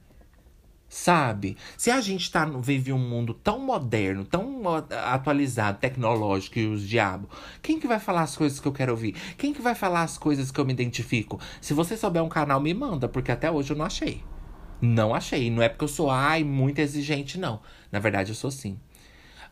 [0.89, 1.55] Sabe?
[1.77, 4.63] Se a gente tá, vive um mundo tão moderno, tão
[5.05, 7.29] atualizado, tecnológico e os diabos,
[7.61, 9.15] quem que vai falar as coisas que eu quero ouvir?
[9.37, 11.39] Quem que vai falar as coisas que eu me identifico?
[11.61, 14.23] Se você souber um canal, me manda, porque até hoje eu não achei.
[14.81, 15.51] Não achei.
[15.51, 17.61] Não é porque eu sou, ai, muito exigente, não.
[17.91, 18.79] Na verdade, eu sou sim.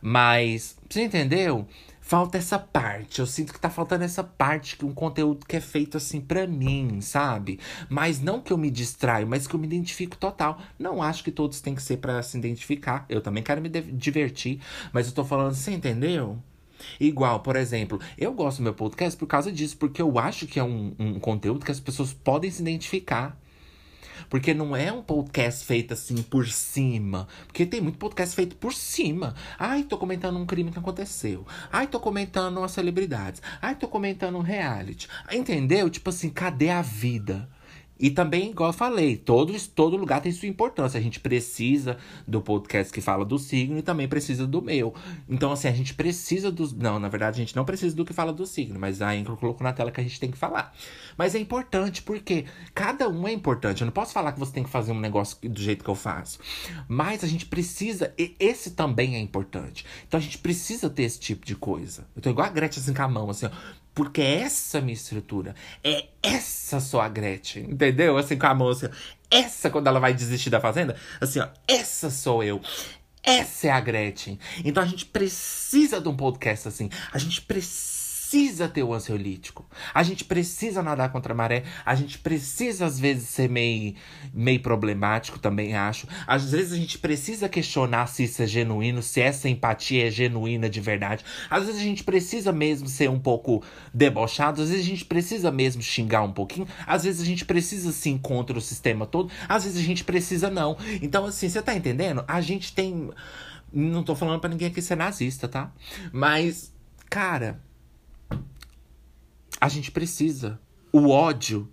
[0.02, 1.68] Mas, você entendeu?
[2.08, 3.18] Falta essa parte.
[3.18, 6.46] Eu sinto que tá faltando essa parte, que um conteúdo que é feito assim para
[6.46, 7.60] mim, sabe?
[7.86, 10.58] Mas não que eu me distraio, mas que eu me identifico total.
[10.78, 13.04] Não acho que todos têm que ser para se identificar.
[13.10, 14.58] Eu também quero me divertir,
[14.90, 16.38] mas eu tô falando, você entendeu?
[16.98, 20.58] Igual, por exemplo, eu gosto do meu podcast por causa disso, porque eu acho que
[20.58, 23.38] é um, um conteúdo que as pessoas podem se identificar.
[24.28, 27.26] Porque não é um podcast feito assim por cima.
[27.46, 29.34] Porque tem muito podcast feito por cima.
[29.58, 31.46] Ai, tô comentando um crime que aconteceu.
[31.72, 33.42] Ai, tô comentando umas celebridades.
[33.60, 35.08] Ai, tô comentando um reality.
[35.30, 35.88] Entendeu?
[35.90, 37.48] Tipo assim, cadê a vida?
[37.98, 40.98] E também, igual eu falei, todo, todo lugar tem sua importância.
[40.98, 44.94] A gente precisa do podcast que fala do signo e também precisa do meu.
[45.28, 46.72] Então, assim, a gente precisa dos.
[46.72, 49.36] Não, na verdade, a gente não precisa do que fala do signo, mas a Incro
[49.36, 50.74] colocou na tela que a gente tem que falar.
[51.16, 52.44] Mas é importante, porque
[52.74, 53.82] cada um é importante.
[53.82, 55.94] Eu não posso falar que você tem que fazer um negócio do jeito que eu
[55.94, 56.38] faço.
[56.86, 58.14] Mas a gente precisa.
[58.16, 59.84] E esse também é importante.
[60.06, 62.06] Então a gente precisa ter esse tipo de coisa.
[62.14, 63.50] Eu tô igual a Gretchen assim com a mão, assim, ó.
[63.98, 65.56] Porque é essa minha estrutura.
[65.82, 67.64] É essa só a Gretchen.
[67.64, 68.16] Entendeu?
[68.16, 68.86] Assim, com a mão assim.
[69.28, 71.48] Essa, quando ela vai desistir da fazenda, assim, ó.
[71.66, 72.60] Essa sou eu.
[73.24, 74.38] Essa é a Gretchen.
[74.64, 76.88] Então a gente precisa de um podcast assim.
[77.10, 77.97] A gente precisa
[78.28, 79.64] precisa ter o ansiolítico.
[79.94, 81.64] A gente precisa nadar contra a maré.
[81.84, 83.94] A gente precisa, às vezes, ser meio,
[84.34, 86.06] meio problemático, também acho.
[86.26, 90.68] Às vezes a gente precisa questionar se isso é genuíno, se essa empatia é genuína
[90.68, 91.24] de verdade.
[91.48, 93.62] Às vezes a gente precisa mesmo ser um pouco
[93.94, 94.60] debochado.
[94.60, 96.68] Às vezes a gente precisa mesmo xingar um pouquinho.
[96.86, 99.30] Às vezes a gente precisa sim contra o sistema todo.
[99.48, 100.76] Às vezes a gente precisa não.
[101.00, 102.22] Então, assim, você tá entendendo?
[102.28, 103.10] A gente tem.
[103.72, 105.72] Não tô falando para ninguém aqui ser nazista, tá?
[106.12, 106.72] Mas,
[107.08, 107.60] cara,
[109.60, 110.58] a gente precisa.
[110.92, 111.68] O ódio.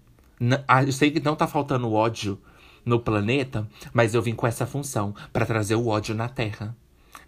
[0.85, 2.39] Eu sei que não tá faltando ódio
[2.83, 6.75] no planeta, mas eu vim com essa função para trazer o ódio na Terra.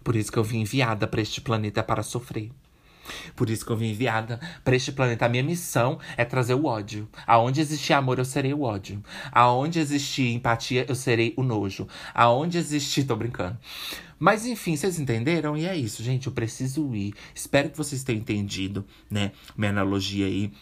[0.04, 2.50] Por isso que eu vim enviada para este planeta para sofrer.
[3.34, 5.24] Por isso que eu vim enviada para este planeta.
[5.24, 7.08] A minha missão é trazer o ódio.
[7.26, 9.02] Aonde existir amor, eu serei o ódio.
[9.32, 11.88] Aonde existir empatia, eu serei o nojo.
[12.14, 13.04] Aonde existir.
[13.04, 13.58] Tô brincando.
[14.18, 15.56] Mas enfim, vocês entenderam?
[15.56, 16.26] E é isso, gente.
[16.26, 17.14] Eu preciso ir.
[17.34, 19.32] Espero que vocês tenham entendido, né?
[19.56, 20.52] Minha analogia aí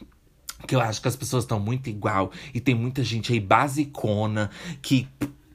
[0.67, 4.51] que eu acho que as pessoas estão muito igual e tem muita gente aí basicona
[4.81, 5.07] que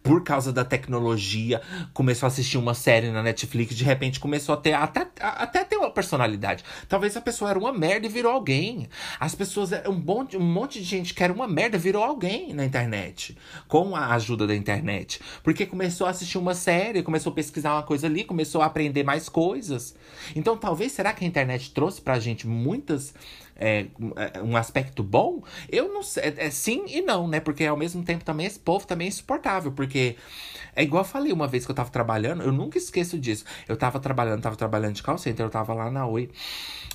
[0.04, 1.62] por causa da tecnologia,
[1.94, 5.78] começou a assistir uma série na Netflix, de repente começou a ter até, até ter
[5.78, 6.64] uma personalidade.
[6.88, 8.90] Talvez a pessoa era uma merda e virou alguém.
[9.20, 12.66] As pessoas, um monte, um monte de gente que era uma merda virou alguém na
[12.66, 13.38] internet,
[13.68, 15.20] com a ajuda da internet.
[15.44, 19.04] Porque começou a assistir uma série, começou a pesquisar uma coisa ali, começou a aprender
[19.04, 19.96] mais coisas.
[20.36, 23.14] Então, talvez, será que a internet trouxe pra gente muitas
[23.62, 23.86] é,
[24.16, 26.24] é, um aspecto bom, eu não sei.
[26.24, 27.40] É, é, sim e não, né?
[27.40, 29.72] Porque ao mesmo tempo também esse povo também é insuportável.
[29.72, 30.16] Porque
[30.76, 33.46] é igual eu falei uma vez que eu tava trabalhando, eu nunca esqueço disso.
[33.68, 36.32] Eu tava trabalhando, tava trabalhando de call center, eu tava lá na Oi.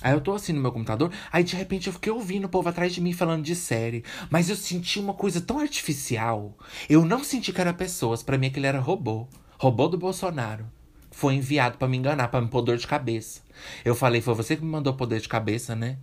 [0.01, 2.69] Aí eu tô assim no meu computador, aí de repente eu fiquei ouvindo o povo
[2.69, 4.03] atrás de mim falando de série.
[4.29, 6.55] Mas eu senti uma coisa tão artificial.
[6.89, 9.27] Eu não senti que era pessoas, para mim aquele era robô.
[9.57, 10.65] Robô do Bolsonaro
[11.11, 13.41] foi enviado para me enganar, para me pôr dor de cabeça.
[13.83, 15.97] Eu falei, foi você que me mandou poder de cabeça, né?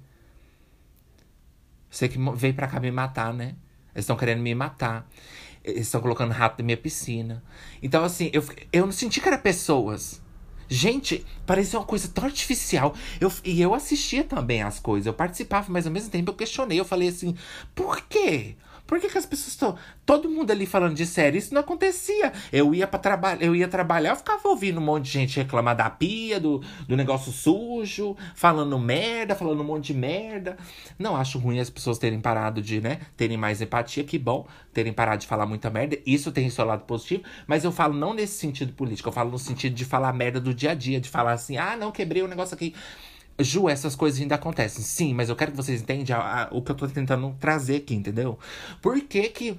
[1.95, 3.55] Você que veio pra cá me matar, né?
[3.95, 5.09] Eles estão querendo me matar.
[5.63, 7.41] Eles estão colocando rato na minha piscina.
[7.81, 10.21] Então, assim, eu, eu não senti que era pessoas.
[10.69, 12.97] Gente, parecia uma coisa tão artificial.
[13.21, 15.07] Eu, e eu assistia também as coisas.
[15.07, 16.81] Eu participava, mas ao mesmo tempo eu questionei.
[16.81, 17.37] Eu falei assim,
[17.77, 18.57] por quê?
[18.87, 19.77] Por que, que as pessoas estão.
[20.05, 22.33] Todo mundo ali falando de série, isso não acontecia.
[22.53, 25.75] Eu ia para trabalhar, eu ia trabalhar, eu ficava ouvindo um monte de gente reclamar
[25.75, 30.59] da pia, do, do negócio sujo, falando merda, falando um monte de merda.
[30.99, 34.93] Não acho ruim as pessoas terem parado de, né, terem mais empatia, que bom, terem
[34.93, 35.99] parado de falar muita merda.
[36.05, 39.39] Isso tem seu lado positivo, mas eu falo não nesse sentido político, eu falo no
[39.39, 42.27] sentido de falar merda do dia a dia, de falar assim: "Ah, não quebrei o
[42.27, 42.75] um negócio aqui".
[43.39, 44.83] Ju, essas coisas ainda acontecem.
[44.83, 46.17] Sim, mas eu quero que vocês entendam
[46.53, 48.39] o que eu tô tentando trazer aqui, entendeu?
[48.81, 49.59] Por que que.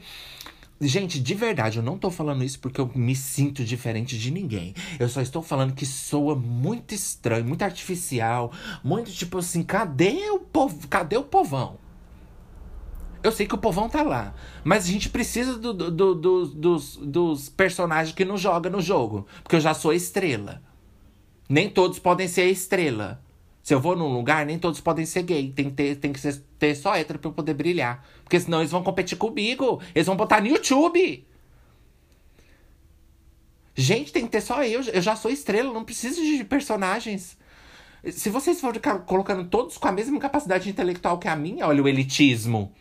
[0.79, 4.73] Gente, de verdade, eu não tô falando isso porque eu me sinto diferente de ninguém.
[4.99, 8.51] Eu só estou falando que soa muito estranho, muito artificial,
[8.83, 11.77] muito tipo assim, cadê o povo, cadê o povão?
[13.23, 16.97] Eu sei que o povão tá lá, mas a gente precisa do, do, do, dos,
[16.97, 20.61] dos personagens que não jogam no jogo, porque eu já sou estrela.
[21.49, 23.24] Nem todos podem ser estrela.
[23.65, 25.51] Se eu vou num lugar, nem todos podem ser gay.
[25.51, 28.05] Tem que ter, tem que ser, ter só hétero pra eu poder brilhar.
[28.23, 29.81] Porque senão eles vão competir comigo.
[29.95, 31.25] Eles vão botar no YouTube.
[33.73, 34.83] Gente, tem que ter só eu.
[34.83, 37.39] Eu já sou estrela, não preciso de personagens.
[38.11, 41.87] Se vocês forem colocando todos com a mesma capacidade intelectual que a minha, olha o
[41.87, 42.71] elitismo.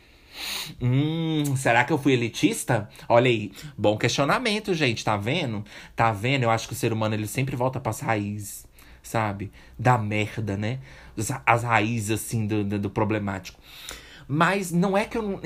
[0.82, 2.90] Hum, será que eu fui elitista?
[3.08, 5.64] Olha aí, bom questionamento, gente, tá vendo?
[5.96, 6.42] Tá vendo?
[6.42, 8.66] Eu acho que o ser humano ele sempre volta para as raízes
[9.04, 9.52] sabe?
[9.78, 10.80] Da merda, né?
[11.46, 13.60] As raízes, assim, do, do, do problemático.
[14.26, 15.40] Mas não é que eu não.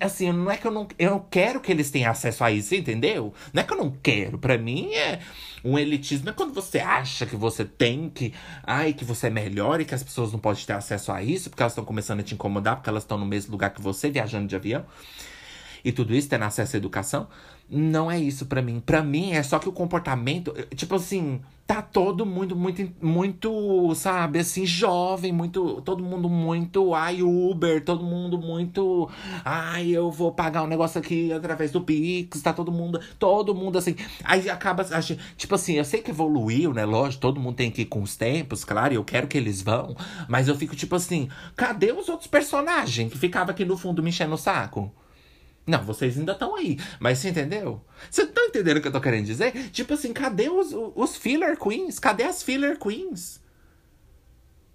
[0.00, 0.86] Assim, não é que eu não.
[0.98, 3.34] Eu quero que eles tenham acesso a isso, entendeu?
[3.52, 4.38] Não é que eu não quero.
[4.38, 5.20] para mim é
[5.64, 6.28] um elitismo.
[6.28, 8.32] É quando você acha que você tem que.
[8.62, 11.50] Ai, que você é melhor e que as pessoas não podem ter acesso a isso
[11.50, 14.08] porque elas estão começando a te incomodar porque elas estão no mesmo lugar que você,
[14.10, 14.84] viajando de avião.
[15.84, 17.26] e tudo isso, tendo acesso à educação,
[17.70, 18.80] não é isso para mim.
[18.84, 21.40] Para mim é só que o comportamento, tipo assim,
[21.70, 28.02] tá todo mundo muito, muito, sabe, assim, jovem, muito, todo mundo muito, ai, Uber, todo
[28.02, 29.08] mundo muito,
[29.44, 33.78] ai, eu vou pagar um negócio aqui através do Pix, tá todo mundo, todo mundo
[33.78, 33.94] assim.
[34.24, 34.84] Aí acaba,
[35.36, 38.16] tipo assim, eu sei que evoluiu, né, lógico, todo mundo tem que ir com os
[38.16, 39.94] tempos, claro, eu quero que eles vão,
[40.28, 44.08] mas eu fico tipo assim, cadê os outros personagens que ficavam aqui no fundo me
[44.08, 44.92] enchendo o saco?
[45.70, 46.78] Não, vocês ainda estão aí.
[46.98, 47.80] Mas você entendeu?
[48.10, 49.70] Você tá entendendo o que eu tô querendo dizer?
[49.70, 52.00] Tipo assim, cadê os, os filler queens?
[52.00, 53.40] Cadê as filler queens?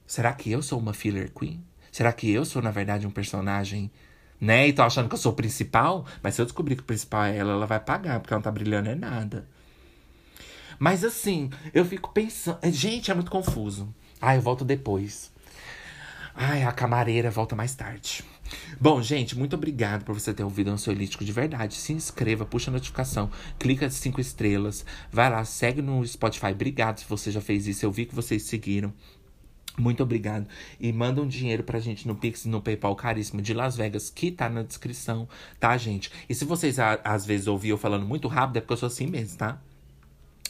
[0.07, 1.61] Será que eu sou uma filler queen?
[1.91, 3.91] Será que eu sou, na verdade, um personagem,
[4.39, 4.69] né?
[4.69, 6.05] E tô achando que eu sou o principal?
[6.23, 8.43] Mas se eu descobrir que o principal é ela, ela vai pagar, porque ela não
[8.43, 9.47] tá brilhando é nada.
[10.79, 12.59] Mas assim, eu fico pensando.
[12.71, 13.93] Gente, é muito confuso.
[14.21, 15.31] Ah, eu volto depois.
[16.33, 18.23] Ai, a camareira volta mais tarde.
[18.79, 21.75] Bom, gente, muito obrigado por você ter ouvido Ansiolítico de verdade.
[21.75, 26.47] Se inscreva, puxa a notificação, clica de cinco estrelas, vai lá, segue no Spotify.
[26.47, 27.85] Obrigado se você já fez isso.
[27.85, 28.93] Eu vi que vocês seguiram.
[29.77, 30.47] Muito obrigado.
[30.79, 34.31] E manda um dinheiro pra gente no Pix no PayPal caríssimo de Las Vegas, que
[34.31, 35.27] tá na descrição,
[35.59, 36.11] tá, gente?
[36.29, 39.37] E se vocês às vezes ouviram falando muito rápido, é porque eu sou assim mesmo,
[39.37, 39.61] tá?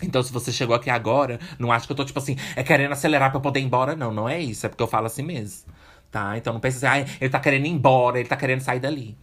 [0.01, 2.91] Então, se você chegou aqui agora, não acha que eu tô, tipo assim, é querendo
[2.91, 3.95] acelerar pra eu poder ir embora.
[3.95, 4.65] Não, não é isso.
[4.65, 5.71] É porque eu falo assim mesmo.
[6.15, 6.37] Tá?
[6.37, 9.17] Então não pense assim, ah, ele tá querendo ir embora, ele tá querendo sair dali.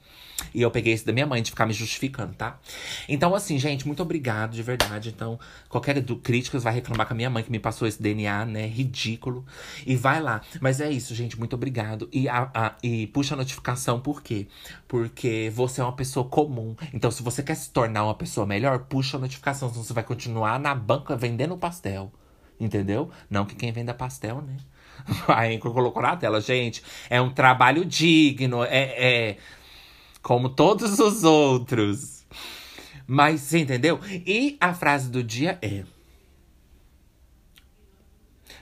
[0.52, 2.60] E eu peguei esse da minha mãe de ficar me justificando, tá?
[3.08, 5.08] Então, assim, gente, muito obrigado, de verdade.
[5.08, 5.40] Então,
[5.70, 8.66] qualquer do, críticas vai reclamar com a minha mãe que me passou esse DNA, né?
[8.66, 9.46] Ridículo.
[9.86, 10.42] E vai lá.
[10.60, 11.38] Mas é isso, gente.
[11.38, 12.10] Muito obrigado.
[12.12, 14.46] E, a, a, e puxa a notificação, por quê?
[14.86, 16.76] Porque você é uma pessoa comum.
[16.92, 19.70] Então, se você quer se tornar uma pessoa melhor, puxa a notificação.
[19.70, 22.12] Senão você vai continuar na banca vendendo pastel.
[22.60, 23.10] Entendeu?
[23.30, 24.58] Não que quem venda pastel, né?
[25.28, 26.82] A Anchor colocou na tela, gente.
[27.08, 29.36] É um trabalho digno, é, é
[30.22, 32.24] como todos os outros.
[33.06, 34.00] Mas você entendeu?
[34.26, 35.84] E a frase do dia é: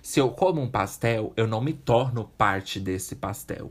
[0.03, 3.71] Se eu como um pastel, eu não me torno parte desse pastel.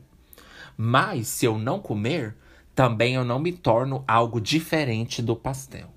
[0.78, 2.38] Mas se eu não comer,
[2.74, 5.90] também eu não me torno algo diferente do pastel.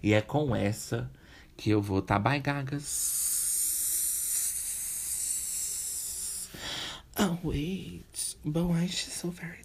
[0.00, 1.10] E é com essa
[1.56, 3.27] que eu vou tá bye gagas.
[7.18, 8.34] Oh, wait.
[8.44, 9.58] But why is she so very